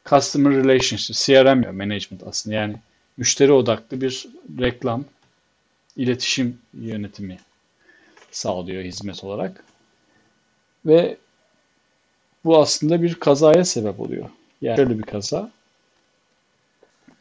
customer 0.05 0.53
relationship, 0.53 1.17
CRM 1.17 1.77
management 1.77 2.23
aslında 2.27 2.57
yani 2.57 2.77
müşteri 3.17 3.53
odaklı 3.53 4.01
bir 4.01 4.27
reklam, 4.61 5.05
iletişim 5.97 6.59
yönetimi 6.75 7.39
sağlıyor 8.31 8.85
hizmet 8.85 9.25
olarak. 9.25 9.65
Ve 10.87 11.17
bu 12.45 12.61
aslında 12.61 13.03
bir 13.03 13.15
kazaya 13.15 13.65
sebep 13.65 14.01
oluyor. 14.01 14.31
Yani 14.63 14.77
şöyle 14.77 14.99
bir 14.99 15.03
kaza. 15.03 15.51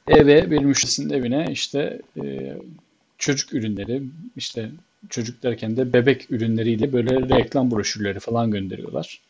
Eve 0.07 0.51
bir 0.51 0.59
müşterisinin 0.59 1.13
evine 1.13 1.47
işte 1.51 2.01
e, 2.23 2.57
çocuk 3.17 3.53
ürünleri 3.53 4.03
işte 4.35 4.71
çocuk 5.09 5.43
derken 5.43 5.77
de 5.77 5.93
bebek 5.93 6.31
ürünleriyle 6.31 6.93
böyle 6.93 7.37
reklam 7.37 7.71
broşürleri 7.71 8.19
falan 8.19 8.51
gönderiyorlar. 8.51 9.21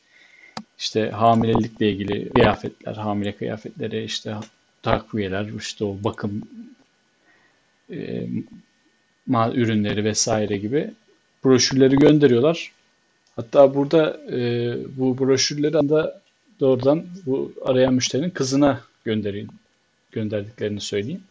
İşte 0.78 1.10
hamilelikle 1.10 1.92
ilgili 1.92 2.30
kıyafetler, 2.30 2.94
hamile 2.94 3.36
kıyafetleri, 3.36 4.04
işte 4.04 4.36
takviyeler, 4.84 5.50
işte 5.60 5.86
o 5.86 5.98
bakım 6.04 6.42
e, 7.90 8.28
ürünleri 9.54 10.04
vesaire 10.04 10.58
gibi 10.58 10.92
broşürleri 11.46 11.96
gönderiyorlar. 11.96 12.72
Hatta 13.36 13.76
burada 13.76 14.22
e, 14.32 14.40
bu 14.98 15.18
broşürleri 15.18 15.78
anda 15.78 16.22
doğrudan 16.60 17.06
bu 17.26 17.54
arayan 17.66 17.94
müşterinin 17.94 18.30
kızına 18.30 18.82
gönderin, 19.04 19.50
gönderdiklerini 20.12 20.82
söyleyeyim. 20.82 21.24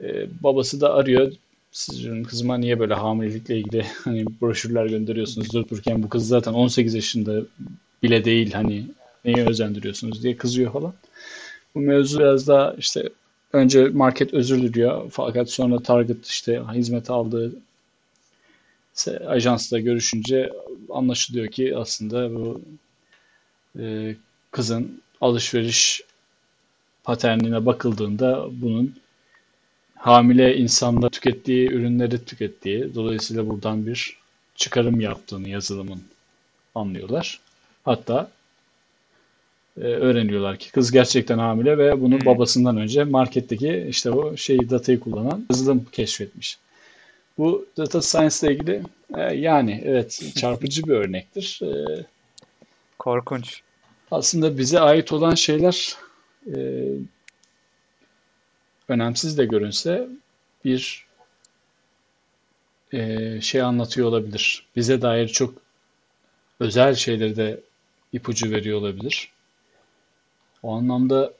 E, 0.00 0.26
babası 0.42 0.80
da 0.80 0.94
arıyor. 0.94 1.32
Sizin 1.74 2.24
kızıma 2.24 2.56
niye 2.58 2.78
böyle 2.80 2.94
hamilelikle 2.94 3.58
ilgili 3.58 3.86
hani 4.04 4.24
broşürler 4.40 4.86
gönderiyorsunuz 4.86 5.52
durup 5.52 5.70
dururken 5.70 6.02
bu 6.02 6.08
kız 6.08 6.28
zaten 6.28 6.52
18 6.52 6.94
yaşında 6.94 7.42
bile 8.02 8.24
değil 8.24 8.52
hani 8.52 8.86
neye 9.24 9.46
özendiriyorsunuz 9.46 10.22
diye 10.22 10.36
kızıyor 10.36 10.72
falan. 10.72 10.94
Bu 11.74 11.80
mevzu 11.80 12.18
biraz 12.18 12.48
daha 12.48 12.74
işte 12.78 13.08
önce 13.52 13.84
market 13.88 14.34
özür 14.34 14.62
diliyor 14.62 15.10
fakat 15.10 15.50
sonra 15.50 15.82
Target 15.82 16.26
işte 16.26 16.62
hizmet 16.74 17.10
aldığı 17.10 17.52
ajansla 19.26 19.78
görüşünce 19.78 20.52
anlaşılıyor 20.90 21.48
ki 21.48 21.76
aslında 21.76 22.34
bu 22.34 22.60
e, 23.78 24.16
kızın 24.50 25.02
alışveriş 25.20 26.02
paternine 27.04 27.66
bakıldığında 27.66 28.46
bunun 28.52 29.03
hamile 30.04 30.56
insanla 30.56 31.08
tükettiği 31.08 31.70
ürünleri 31.70 32.24
tükettiği, 32.24 32.94
dolayısıyla 32.94 33.48
buradan 33.48 33.86
bir 33.86 34.18
çıkarım 34.56 35.00
yaptığını 35.00 35.48
yazılımın 35.48 36.02
anlıyorlar. 36.74 37.40
Hatta 37.84 38.30
e, 39.76 39.80
öğreniyorlar 39.80 40.56
ki 40.56 40.72
kız 40.72 40.92
gerçekten 40.92 41.38
hamile 41.38 41.78
ve 41.78 42.00
bunu 42.00 42.18
hmm. 42.18 42.26
babasından 42.26 42.76
önce 42.76 43.04
marketteki 43.04 43.86
işte 43.88 44.10
o 44.10 44.36
şeyi 44.36 44.70
datayı 44.70 45.00
kullanan 45.00 45.46
yazılım 45.50 45.86
keşfetmiş. 45.92 46.58
Bu 47.38 47.66
data 47.76 48.02
science 48.02 48.36
ile 48.42 48.54
ilgili 48.54 48.82
e, 49.16 49.20
yani 49.34 49.82
evet 49.84 50.22
çarpıcı 50.36 50.82
bir 50.82 50.92
örnektir. 50.92 51.60
E, 51.62 52.04
Korkunç. 52.98 53.60
Aslında 54.10 54.58
bize 54.58 54.80
ait 54.80 55.12
olan 55.12 55.34
şeyler 55.34 55.96
e, 56.46 56.56
önemsiz 58.88 59.38
de 59.38 59.44
görünse 59.44 60.08
bir 60.64 61.06
e, 62.92 63.40
şey 63.40 63.62
anlatıyor 63.62 64.08
olabilir. 64.08 64.66
Bize 64.76 65.02
dair 65.02 65.28
çok 65.28 65.54
özel 66.60 66.94
şeyleri 66.94 67.36
de 67.36 67.60
ipucu 68.12 68.50
veriyor 68.50 68.78
olabilir. 68.78 69.32
O 70.62 70.76
anlamda 70.76 71.32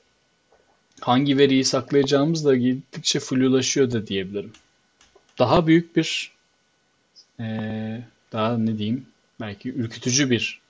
hangi 1.01 1.37
veriyi 1.37 1.65
saklayacağımız 1.65 2.45
da 2.45 2.55
gittikçe 2.55 3.19
flulaşıyor 3.19 3.91
da 3.91 4.07
diyebilirim. 4.07 4.53
Daha 5.39 5.67
büyük 5.67 5.95
bir 5.95 6.31
e, 7.39 7.45
daha 8.31 8.57
ne 8.57 8.77
diyeyim 8.77 9.05
belki 9.39 9.73
ürkütücü 9.73 10.29
bir 10.29 10.61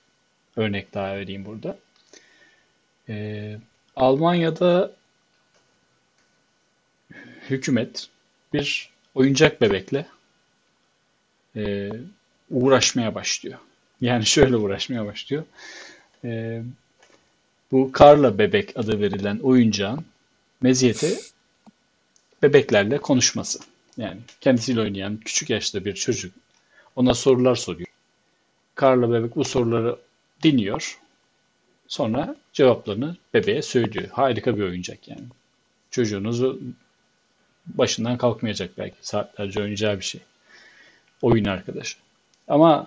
örnek 0.56 0.94
daha 0.94 1.16
vereyim 1.16 1.44
burada. 1.44 1.78
E, 3.08 3.58
Almanya'da 3.96 4.95
hükümet 7.50 8.08
bir 8.52 8.90
oyuncak 9.14 9.60
bebekle 9.60 10.06
e, 11.56 11.90
uğraşmaya 12.50 13.14
başlıyor. 13.14 13.58
Yani 14.00 14.26
şöyle 14.36 14.56
uğraşmaya 14.56 15.06
başlıyor. 15.06 15.44
E, 16.24 16.62
bu 17.72 17.92
Karla 17.92 18.38
Bebek 18.38 18.76
adı 18.76 19.00
verilen 19.00 19.38
oyuncağın 19.38 20.04
meziyeti 20.60 21.18
bebeklerle 22.42 22.98
konuşması. 22.98 23.58
Yani 23.96 24.20
kendisiyle 24.40 24.80
oynayan 24.80 25.16
küçük 25.16 25.50
yaşta 25.50 25.84
bir 25.84 25.94
çocuk 25.94 26.34
ona 26.96 27.14
sorular 27.14 27.54
soruyor. 27.54 27.88
Karla 28.74 29.12
Bebek 29.12 29.36
bu 29.36 29.44
soruları 29.44 29.96
dinliyor. 30.42 31.00
Sonra 31.88 32.36
cevaplarını 32.52 33.16
bebeğe 33.34 33.62
söylüyor. 33.62 34.08
Harika 34.12 34.56
bir 34.56 34.62
oyuncak 34.62 35.08
yani. 35.08 35.24
Çocuğunuzu 35.90 36.60
başından 37.66 38.18
kalkmayacak 38.18 38.70
belki. 38.78 38.96
Saatlerce 39.00 39.60
oynayacağı 39.60 39.98
bir 39.98 40.04
şey. 40.04 40.20
Oyun 41.22 41.44
arkadaşı. 41.44 41.96
Ama 42.48 42.86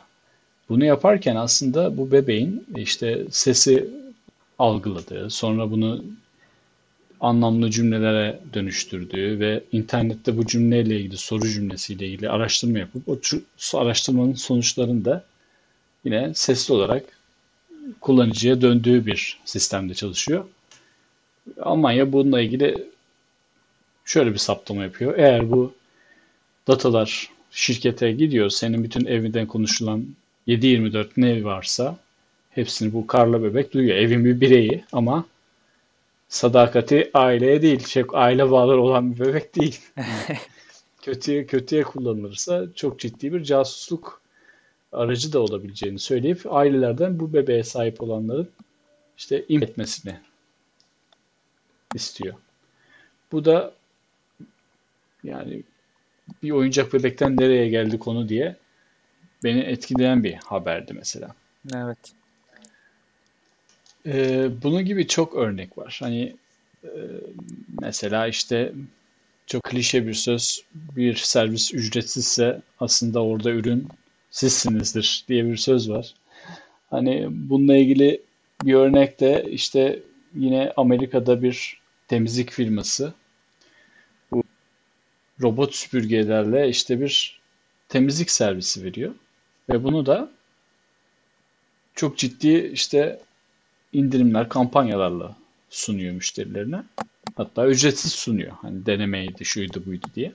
bunu 0.69 0.85
yaparken 0.85 1.35
aslında 1.35 1.97
bu 1.97 2.11
bebeğin 2.11 2.67
işte 2.75 3.25
sesi 3.31 3.89
algıladığı, 4.59 5.29
sonra 5.29 5.71
bunu 5.71 6.03
anlamlı 7.19 7.71
cümlelere 7.71 8.39
dönüştürdüğü 8.53 9.39
ve 9.39 9.63
internette 9.71 10.37
bu 10.37 10.45
cümleyle 10.45 10.99
ilgili 10.99 11.17
soru 11.17 11.47
cümlesiyle 11.47 12.07
ilgili 12.07 12.29
araştırma 12.29 12.79
yapıp 12.79 13.09
o 13.09 13.17
araştırmanın 13.73 14.33
sonuçlarını 14.33 15.05
da 15.05 15.23
yine 16.05 16.33
sesli 16.33 16.73
olarak 16.73 17.03
kullanıcıya 18.01 18.61
döndüğü 18.61 19.05
bir 19.05 19.39
sistemde 19.45 19.93
çalışıyor. 19.93 20.45
Almanya 21.61 22.11
bununla 22.11 22.41
ilgili 22.41 22.89
şöyle 24.09 24.33
bir 24.33 24.37
saptama 24.37 24.83
yapıyor. 24.83 25.17
Eğer 25.17 25.51
bu 25.51 25.73
datalar 26.67 27.29
şirkete 27.51 28.11
gidiyor, 28.11 28.49
senin 28.49 28.83
bütün 28.83 29.05
evinden 29.05 29.47
konuşulan 29.47 30.05
7-24 30.47 31.07
ne 31.17 31.43
varsa 31.43 31.97
hepsini 32.49 32.93
bu 32.93 33.07
karla 33.07 33.43
bebek 33.43 33.73
duyuyor. 33.73 33.97
Evin 33.97 34.25
bir 34.25 34.41
bireyi 34.41 34.83
ama 34.91 35.25
sadakati 36.29 37.11
aileye 37.13 37.61
değil, 37.61 37.87
şey, 37.87 38.03
aile 38.13 38.51
bağları 38.51 38.81
olan 38.81 39.15
bir 39.15 39.19
bebek 39.19 39.55
değil. 39.55 39.79
kötüye 41.01 41.45
kötüye 41.45 41.83
kullanılırsa 41.83 42.67
çok 42.75 42.99
ciddi 42.99 43.33
bir 43.33 43.43
casusluk 43.43 44.21
aracı 44.91 45.33
da 45.33 45.39
olabileceğini 45.39 45.99
söyleyip 45.99 46.41
ailelerden 46.53 47.19
bu 47.19 47.33
bebeğe 47.33 47.63
sahip 47.63 48.01
olanların 48.01 48.49
işte 49.17 49.45
im 49.49 49.63
etmesini 49.63 50.15
istiyor. 51.95 52.35
Bu 53.31 53.45
da 53.45 53.78
yani 55.23 55.63
bir 56.43 56.51
oyuncak 56.51 56.93
bebekten 56.93 57.37
nereye 57.37 57.69
geldi 57.69 57.99
konu 57.99 58.29
diye 58.29 58.55
beni 59.43 59.59
etkileyen 59.59 60.23
bir 60.23 60.33
haberdi 60.33 60.93
mesela. 60.93 61.35
Evet. 61.75 61.97
Ee, 64.05 64.49
bunun 64.63 64.85
gibi 64.85 65.07
çok 65.07 65.35
örnek 65.35 65.77
var. 65.77 65.97
Hani 66.01 66.35
e, 66.83 66.91
mesela 67.81 68.27
işte 68.27 68.73
çok 69.47 69.63
klişe 69.63 70.07
bir 70.07 70.13
söz 70.13 70.63
bir 70.73 71.15
servis 71.15 71.73
ücretsizse 71.73 72.61
aslında 72.79 73.23
orada 73.23 73.51
ürün 73.51 73.87
sizsinizdir 74.31 75.25
diye 75.27 75.45
bir 75.45 75.57
söz 75.57 75.89
var. 75.89 76.13
Hani 76.89 77.27
bununla 77.29 77.77
ilgili 77.77 78.21
bir 78.63 78.73
örnek 78.73 79.19
de 79.19 79.45
işte 79.49 79.99
yine 80.35 80.73
Amerika'da 80.77 81.41
bir 81.41 81.79
temizlik 82.07 82.51
firması 82.51 83.13
robot 85.41 85.75
süpürgelerle 85.75 86.69
işte 86.69 87.01
bir 87.01 87.39
temizlik 87.89 88.31
servisi 88.31 88.83
veriyor. 88.83 89.13
Ve 89.69 89.83
bunu 89.83 90.05
da 90.05 90.31
çok 91.95 92.17
ciddi 92.17 92.71
işte 92.73 93.19
indirimler, 93.93 94.49
kampanyalarla 94.49 95.35
sunuyor 95.69 96.13
müşterilerine. 96.13 96.83
Hatta 97.35 97.67
ücretsiz 97.67 98.11
sunuyor. 98.11 98.51
Hani 98.61 98.85
denemeydi, 98.85 99.45
şuydu 99.45 99.85
buydu 99.85 100.07
diye. 100.15 100.33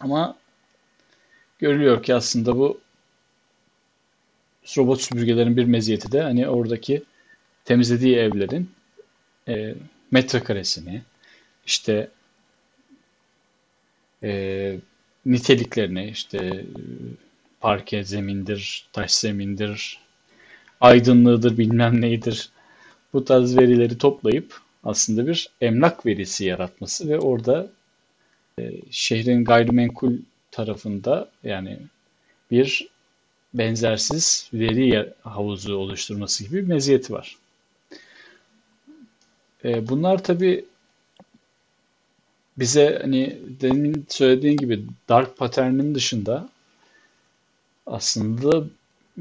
Ama 0.00 0.36
görülüyor 1.58 2.02
ki 2.02 2.14
aslında 2.14 2.56
bu 2.56 2.80
robot 4.78 5.00
süpürgelerin 5.00 5.56
bir 5.56 5.64
meziyeti 5.64 6.12
de 6.12 6.22
hani 6.22 6.48
oradaki 6.48 7.02
temizlediği 7.64 8.16
evlerin 8.16 8.70
e, 9.48 9.74
metrekaresini 10.10 11.02
işte 11.66 12.10
e, 14.26 14.76
niteliklerini 15.26 16.08
işte 16.08 16.64
parke 17.60 18.04
zemindir, 18.04 18.88
taş 18.92 19.12
zemindir, 19.12 19.98
aydınlığıdır 20.80 21.58
bilmem 21.58 22.00
neydir 22.00 22.50
bu 23.12 23.24
tarz 23.24 23.56
verileri 23.56 23.98
toplayıp 23.98 24.60
aslında 24.84 25.26
bir 25.26 25.50
emlak 25.60 26.06
verisi 26.06 26.44
yaratması 26.44 27.08
ve 27.08 27.18
orada 27.18 27.70
e, 28.60 28.72
şehrin 28.90 29.44
gayrimenkul 29.44 30.18
tarafında 30.50 31.28
yani 31.44 31.78
bir 32.50 32.88
benzersiz 33.54 34.50
veri 34.54 35.12
havuzu 35.22 35.76
oluşturması 35.76 36.44
gibi 36.44 36.56
bir 36.56 36.66
meziyeti 36.66 37.12
var. 37.12 37.36
E, 39.64 39.88
bunlar 39.88 40.24
tabi 40.24 40.64
bize 42.58 42.98
hani 43.02 43.38
demin 43.60 44.06
söylediğin 44.08 44.56
gibi 44.56 44.84
dark 45.08 45.36
pattern'in 45.36 45.94
dışında 45.94 46.48
aslında 47.86 48.64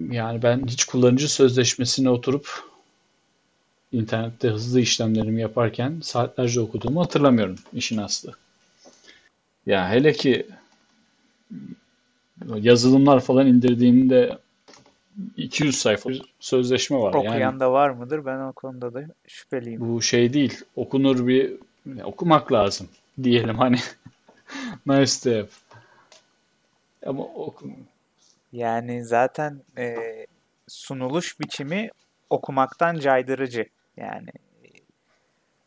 yani 0.09 0.43
ben 0.43 0.67
hiç 0.67 0.83
kullanıcı 0.83 1.33
sözleşmesine 1.33 2.09
oturup 2.09 2.49
internette 3.91 4.47
hızlı 4.47 4.79
işlemlerimi 4.79 5.41
yaparken 5.41 5.99
saatlerce 6.03 6.59
okuduğumu 6.61 7.01
hatırlamıyorum 7.01 7.55
işin 7.73 7.97
aslı. 7.97 8.31
Ya 9.65 9.89
hele 9.89 10.13
ki 10.13 10.47
yazılımlar 12.55 13.19
falan 13.19 13.47
indirdiğimde 13.47 14.37
200 15.37 15.75
sayfa 15.75 16.09
bir 16.09 16.21
sözleşme 16.39 16.97
var. 16.97 17.13
Okuyan 17.13 17.39
Yani 17.39 17.59
da 17.59 17.71
var 17.71 17.89
mıdır? 17.89 18.25
Ben 18.25 18.39
o 18.39 18.53
konuda 18.53 18.93
da 18.93 19.03
şüpheliyim. 19.27 19.81
bu 19.81 20.01
şey 20.01 20.33
değil. 20.33 20.59
Okunur 20.75 21.27
bir 21.27 21.53
okumak 22.03 22.51
lazım 22.51 22.87
diyelim 23.23 23.57
hani 23.57 23.77
nice 24.85 25.23
to 25.23 25.29
have. 25.29 25.49
Ama 27.05 27.23
oku, 27.23 27.69
Yani 28.51 29.05
zaten 29.05 29.61
e, 29.77 29.95
sunuluş 30.67 31.39
biçimi 31.39 31.89
okumaktan 32.29 32.99
caydırıcı. 32.99 33.65
Yani 33.97 34.29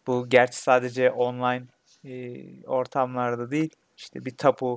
bu 0.07 0.29
gerçi 0.29 0.59
sadece 0.59 1.11
online 1.11 1.65
e, 2.05 2.43
ortamlarda 2.67 3.51
değil. 3.51 3.71
İşte 3.97 4.25
bir 4.25 4.37
tapu 4.37 4.77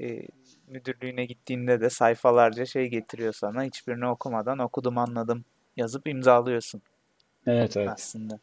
e, 0.00 0.22
müdürlüğüne 0.68 1.24
gittiğinde 1.24 1.80
de 1.80 1.90
sayfalarca 1.90 2.66
şey 2.66 2.86
getiriyor 2.86 3.32
sana. 3.32 3.62
Hiçbirini 3.62 4.06
okumadan 4.06 4.58
okudum 4.58 4.98
anladım 4.98 5.44
yazıp 5.76 6.08
imzalıyorsun 6.08 6.82
evet 7.46 7.76
evet. 7.76 7.88
aslında. 7.88 8.38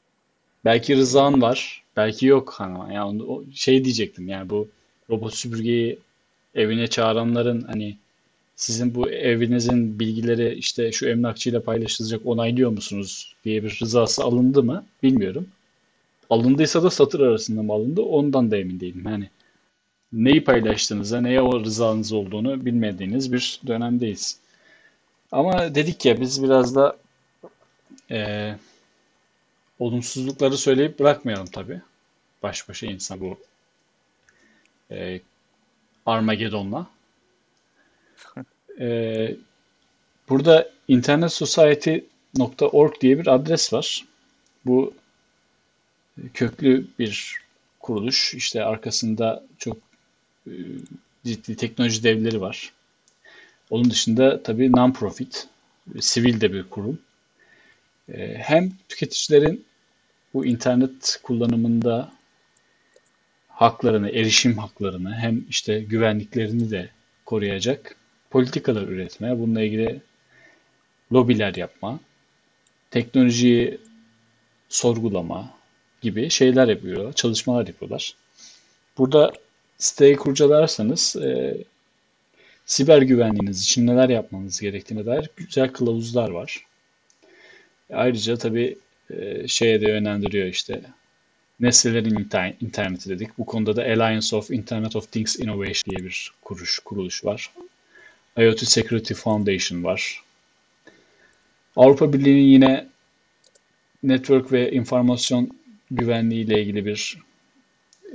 Belki 0.66 0.96
rızan 0.98 1.42
var. 1.42 1.84
Belki 1.98 2.26
yok 2.26 2.54
hani. 2.58 2.94
Yani 2.94 3.24
onu- 3.24 3.46
şey 3.56 3.84
diyecektim 3.86 4.28
yani 4.28 4.50
bu 4.50 4.68
robot 5.10 5.36
süpürgeyi 5.36 6.00
evine 6.56 6.88
çağıranların 6.88 7.62
hani 7.62 7.98
sizin 8.56 8.96
bu 8.96 9.10
evinizin 9.12 10.00
bilgileri 10.00 10.56
işte 10.56 10.92
şu 10.92 11.08
emlakçıyla 11.10 11.64
paylaşılacak 11.64 12.26
onaylıyor 12.26 12.72
musunuz 12.72 13.36
diye 13.46 13.64
bir 13.64 13.80
rızası 13.82 14.24
alındı 14.24 14.64
mı 14.64 14.86
bilmiyorum. 15.04 15.48
Alındıysa 16.30 16.84
da 16.84 16.90
satır 16.90 17.20
arasında 17.20 17.64
mı 17.64 17.74
alındı 17.74 18.02
ondan 18.02 18.52
da 18.52 18.58
emin 18.58 18.80
değilim. 18.80 19.04
Yani 19.06 19.30
neyi 20.14 20.44
paylaştığınıza, 20.44 21.22
neye 21.22 21.42
o 21.42 21.60
rızanız 21.66 22.14
olduğunu 22.14 22.66
bilmediğiniz 22.66 23.34
bir 23.34 23.62
dönemdeyiz. 23.68 24.38
Ama 25.32 25.76
dedik 25.76 26.06
ya 26.06 26.22
biz 26.22 26.44
biraz 26.44 26.76
da 26.76 26.98
eee, 28.10 28.58
olumsuzlukları 29.86 30.58
söyleyip 30.58 31.00
bırakmayalım 31.00 31.48
tabii. 31.48 31.82
Baş 32.44 32.70
başa 32.70 32.88
insan 32.88 33.20
bu 33.20 33.38
eee 34.92 35.22
Armageddon'la. 36.06 36.88
Eee, 38.80 39.38
burada 40.30 40.72
internetsociety.org 40.88 43.02
diye 43.02 43.20
bir 43.20 43.28
adres 43.28 43.74
var. 43.74 44.06
Bu 44.66 44.94
köklü 46.34 46.88
bir 47.00 47.36
kuruluş. 47.80 48.34
İşte 48.34 48.64
arkasında 48.64 49.44
çok 49.58 49.78
e, 50.48 50.52
ciddi 51.26 51.56
teknoloji 51.56 52.04
devleri 52.04 52.42
var. 52.42 52.74
Onun 53.70 53.90
dışında 53.92 54.44
tabii 54.44 54.72
non-profit, 54.72 55.48
e, 55.96 56.02
sivil 56.02 56.42
de 56.42 56.54
bir 56.54 56.70
kurum. 56.70 57.00
E, 58.10 58.36
hem 58.38 58.72
tüketicilerin 58.90 59.66
bu 60.34 60.46
internet 60.46 61.20
kullanımında 61.24 62.12
haklarını, 63.48 64.10
erişim 64.10 64.58
haklarını 64.58 65.16
hem 65.16 65.46
işte 65.50 65.80
güvenliklerini 65.80 66.72
de 66.72 66.90
koruyacak 67.26 67.96
politikalar 68.30 68.82
üretmeye, 68.82 69.40
bununla 69.40 69.62
ilgili 69.62 70.02
lobiler 71.14 71.56
yapma, 71.56 72.00
teknolojiyi 72.92 73.78
sorgulama 74.70 75.54
gibi 76.02 76.30
şeyler 76.30 76.68
yapıyorlar, 76.68 77.14
çalışmalar 77.14 77.68
yapıyorlar. 77.68 78.16
Burada 78.98 79.34
siteyi 79.78 80.16
kurcalarsanız 80.16 81.16
e, 81.16 81.58
siber 82.66 83.02
güvenliğiniz 83.02 83.64
için 83.64 83.88
neler 83.88 84.10
yapmanız 84.10 84.60
gerektiğine 84.60 85.06
dair 85.06 85.30
güzel 85.36 85.72
kılavuzlar 85.72 86.30
var. 86.30 86.66
Ayrıca 87.94 88.38
tabii 88.38 88.78
e, 89.10 89.48
şeye 89.48 89.82
de 89.82 89.88
yönlendiriyor 89.88 90.48
işte 90.48 90.82
nesnelerin 91.60 92.16
inter- 92.16 92.54
interneti 92.62 93.10
dedik. 93.10 93.38
Bu 93.38 93.46
konuda 93.46 93.76
da 93.76 93.82
Alliance 93.82 94.36
of 94.36 94.52
Internet 94.52 94.96
of 94.96 95.12
Things 95.12 95.40
Innovation 95.40 95.84
diye 95.90 96.06
bir 96.06 96.32
kuruş, 96.42 96.80
kuruluş 96.80 97.26
var. 97.26 97.52
IoT 98.38 98.60
Security 98.60 99.14
Foundation 99.14 99.84
var. 99.84 100.24
Avrupa 101.76 102.14
Birliği'nin 102.14 102.48
yine 102.48 102.88
network 104.04 104.52
ve 104.52 104.72
informasyon 104.72 105.50
güvenliği 105.92 106.46
ile 106.46 106.62
ilgili 106.62 106.86
bir 106.86 107.18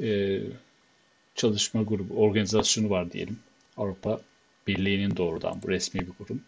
e, 0.02 0.40
çalışma 1.34 1.82
grubu, 1.82 2.14
organizasyonu 2.14 2.90
var 2.90 3.12
diyelim. 3.12 3.38
Avrupa 3.76 4.20
Birliği'nin 4.66 5.16
doğrudan 5.16 5.62
bu 5.62 5.68
resmi 5.68 6.00
bir 6.00 6.12
kurum. 6.12 6.42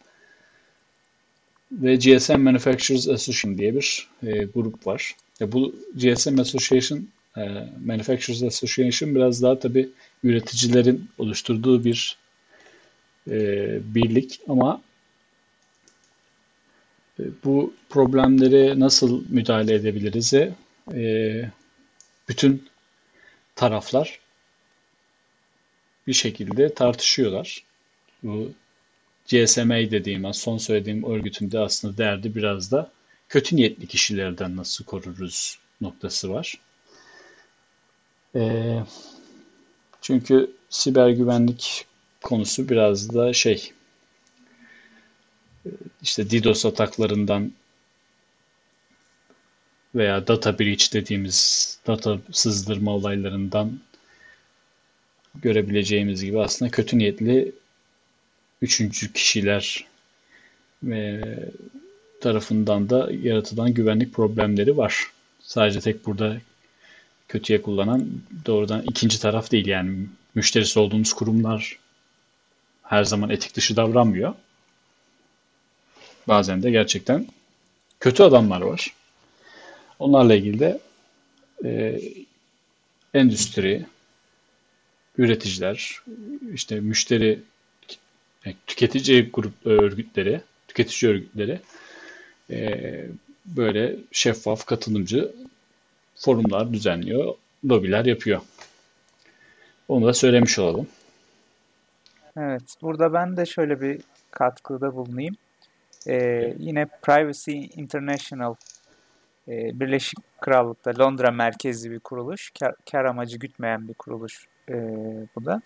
Ve 1.73 1.97
GSM 1.97 2.39
Manufacturers 2.39 3.09
Association 3.09 3.59
diye 3.59 3.75
bir 3.75 4.09
e, 4.23 4.45
grup 4.45 4.87
var. 4.87 5.17
E, 5.41 5.53
bu 5.53 5.77
GSM 5.95 6.41
Association, 6.41 7.09
e, 7.37 7.41
Manufacturers 7.85 8.43
Association 8.43 9.15
biraz 9.15 9.43
daha 9.43 9.59
tabii 9.59 9.89
üreticilerin 10.25 11.09
oluşturduğu 11.19 11.85
bir 11.85 12.17
e, 13.31 13.35
birlik 13.95 14.41
ama 14.49 14.83
e, 17.21 17.23
bu 17.45 17.75
problemleri 17.89 18.81
nasıl 18.81 19.25
müdahale 19.29 19.75
edebiliriz? 19.75 20.35
E, 20.95 21.51
bütün 22.29 22.69
taraflar 23.57 24.21
bir 26.07 26.13
şekilde 26.13 26.75
tartışıyorlar. 26.75 27.65
Bu 28.23 28.53
GSMA 29.31 29.75
dediğim, 29.75 30.35
son 30.35 30.59
söylediğim 30.59 31.05
örgütün 31.05 31.51
de 31.51 31.59
aslında 31.59 31.99
derdi 31.99 32.35
biraz 32.35 32.73
da 32.73 32.91
kötü 33.29 33.57
niyetli 33.57 33.87
kişilerden 33.87 34.57
nasıl 34.57 34.85
koruruz 34.85 35.59
noktası 35.81 36.31
var. 36.31 36.55
E, 38.35 38.77
çünkü 40.01 40.51
siber 40.71 41.11
güvenlik 41.11 41.87
konusu 42.23 42.69
biraz 42.69 43.15
da 43.15 43.33
şey 43.33 43.73
işte 46.03 46.31
DDoS 46.31 46.67
ataklarından 46.67 47.53
veya 49.95 50.27
data 50.27 50.59
breach 50.59 50.93
dediğimiz 50.93 51.79
data 51.87 52.19
sızdırma 52.33 52.91
olaylarından 52.91 53.81
görebileceğimiz 55.35 56.25
gibi 56.25 56.41
aslında 56.41 56.71
kötü 56.71 56.99
niyetli 56.99 57.53
üçüncü 58.63 59.13
kişiler 59.13 59.85
ve 60.83 61.21
tarafından 62.21 62.91
da 62.91 63.09
yaratılan 63.23 63.75
güvenlik 63.75 64.15
problemleri 64.15 64.77
var. 64.77 65.07
Sadece 65.41 65.81
tek 65.81 66.07
burada 66.07 66.37
kötüye 67.29 67.63
kullanan 67.63 68.09
doğrudan 68.47 68.83
ikinci 68.83 69.21
taraf 69.21 69.51
değil 69.51 69.67
yani 69.67 70.07
müşterisi 70.35 70.79
olduğumuz 70.79 71.13
kurumlar 71.13 71.79
her 72.83 73.05
zaman 73.05 73.31
etik 73.31 73.55
dışı 73.55 73.77
davranmıyor. 73.77 74.35
Bazen 76.29 76.63
de 76.63 76.71
gerçekten 76.71 77.27
kötü 78.01 78.23
adamlar 78.23 78.61
var. 78.61 78.95
Onlarla 79.99 80.35
ilgili 80.35 80.61
de 80.61 80.81
e, 81.65 82.01
endüstri, 83.15 83.87
üreticiler, 85.19 86.01
işte 86.55 86.81
müşteri, 86.81 87.41
tüketici 88.67 89.31
grup 89.31 89.67
örgütleri, 89.67 90.41
tüketici 90.69 91.13
örgütleri 91.13 91.61
e, 92.51 92.81
böyle 93.47 93.97
şeffaf, 94.13 94.67
katılımcı 94.67 95.33
forumlar 96.17 96.73
düzenliyor, 96.73 97.35
lobiler 97.65 98.05
yapıyor. 98.05 98.41
Onu 99.89 100.07
da 100.07 100.13
söylemiş 100.13 100.59
olalım. 100.59 100.87
Evet, 102.37 102.75
burada 102.83 103.13
ben 103.13 103.37
de 103.37 103.47
şöyle 103.47 103.81
bir 103.81 104.01
katkıda 104.31 104.97
bulunayım. 104.97 105.37
Ee, 106.09 106.55
yine 106.59 106.87
Privacy 107.03 107.61
International 107.77 108.55
e, 109.49 109.81
Birleşik 109.81 110.19
Krallık'ta 110.41 110.93
Londra 110.99 111.31
merkezli 111.31 111.91
bir 111.91 112.01
kuruluş. 112.01 112.51
Kar, 112.61 112.75
kar 112.91 113.05
amacı 113.05 113.39
gütmeyen 113.39 113.89
bir 113.89 113.95
kuruluş 113.95 114.47
e, 114.69 114.75
bu 115.37 115.45
da. 115.45 115.63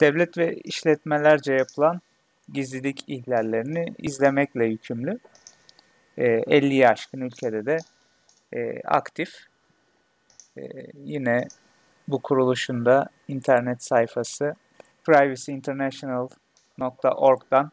Devlet 0.00 0.38
ve 0.38 0.56
işletmelerce 0.56 1.52
yapılan 1.52 2.00
gizlilik 2.52 3.04
ihlallerini 3.06 3.94
izlemekle 3.98 4.64
yükümlü. 4.64 5.18
E, 6.18 6.26
50'yi 6.26 6.88
aşkın 6.88 7.20
ülkede 7.20 7.66
de 7.66 7.78
e, 8.52 8.80
aktif. 8.84 9.34
E, 10.58 10.62
yine 11.04 11.48
bu 12.08 12.22
kuruluşun 12.22 12.84
da 12.84 13.08
internet 13.28 13.84
sayfası 13.84 14.54
privacyinternational.org'dan 15.04 17.72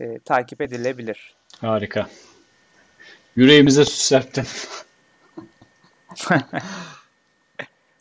e, 0.00 0.18
takip 0.18 0.60
edilebilir. 0.60 1.34
Harika. 1.60 2.08
Yüreğimize 3.36 3.84
su 3.84 3.96
serptin. 3.96 4.46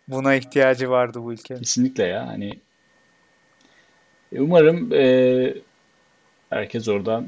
Buna 0.08 0.36
ihtiyacı 0.36 0.90
vardı 0.90 1.24
bu 1.24 1.34
ülke. 1.34 1.56
Kesinlikle 1.56 2.04
ya. 2.04 2.28
Hani 2.28 2.60
umarım 4.32 4.94
e, 4.94 5.54
herkes 6.50 6.88
oradan 6.88 7.28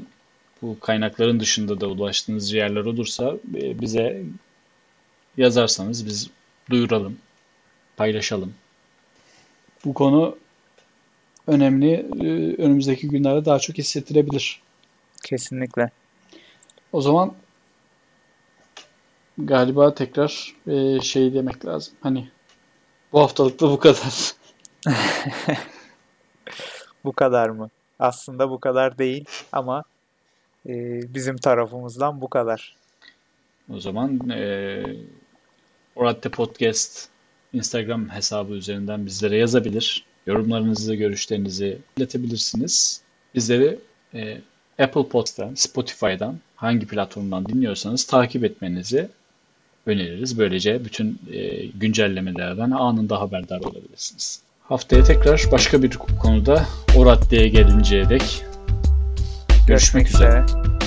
bu 0.62 0.80
kaynakların 0.80 1.40
dışında 1.40 1.80
da 1.80 1.86
ulaştığınız 1.86 2.52
yerler 2.52 2.84
olursa 2.84 3.36
e, 3.54 3.80
bize 3.80 4.22
yazarsanız 5.36 6.06
biz 6.06 6.30
duyuralım, 6.70 7.18
paylaşalım. 7.96 8.54
Bu 9.84 9.94
konu 9.94 10.36
önemli. 11.46 11.92
E, 12.20 12.26
önümüzdeki 12.62 13.08
günlerde 13.08 13.44
daha 13.44 13.58
çok 13.58 13.78
hissettirebilir. 13.78 14.60
Kesinlikle. 15.24 15.90
O 16.92 17.00
zaman 17.00 17.34
galiba 19.38 19.94
tekrar 19.94 20.54
e, 20.66 21.00
şey 21.00 21.34
demek 21.34 21.66
lazım. 21.66 21.94
Hani 22.00 22.28
bu 23.12 23.20
haftalık 23.20 23.60
da 23.60 23.70
bu 23.70 23.78
kadar. 23.78 24.32
bu 27.04 27.12
kadar 27.12 27.48
mı? 27.48 27.70
Aslında 27.98 28.50
bu 28.50 28.60
kadar 28.60 28.98
değil 28.98 29.24
ama 29.52 29.84
e, 30.68 31.00
bizim 31.14 31.36
tarafımızdan 31.36 32.20
bu 32.20 32.28
kadar. 32.28 32.76
O 33.70 33.80
zaman 33.80 34.30
e, 34.30 34.82
Oratte 35.96 36.28
Podcast 36.28 37.08
Instagram 37.52 38.08
hesabı 38.08 38.52
üzerinden 38.52 39.06
bizlere 39.06 39.36
yazabilir. 39.36 40.04
Yorumlarınızı, 40.26 40.94
görüşlerinizi 40.94 41.78
iletebilirsiniz. 41.96 43.02
Bizleri 43.34 43.78
e, 44.14 44.40
Apple 44.78 45.08
Podcast'tan, 45.08 45.54
Spotify'dan 45.54 46.38
hangi 46.56 46.86
platformdan 46.86 47.46
dinliyorsanız 47.46 48.04
takip 48.04 48.44
etmenizi 48.44 49.08
öneririz. 49.86 50.38
Böylece 50.38 50.84
bütün 50.84 51.18
e, 51.32 51.66
güncellemelerden 51.66 52.70
anında 52.70 53.20
haberdar 53.20 53.60
olabilirsiniz. 53.60 54.42
Haftaya 54.72 55.04
tekrar 55.04 55.42
başka 55.52 55.82
bir 55.82 55.90
konuda 55.96 56.64
o 56.96 57.06
raddeye 57.06 57.48
gelinceye 57.48 58.08
dek 58.08 58.22
görüşmek, 59.48 59.68
görüşmek 59.68 60.08
üzere. 60.08 60.44
üzere. 60.48 60.81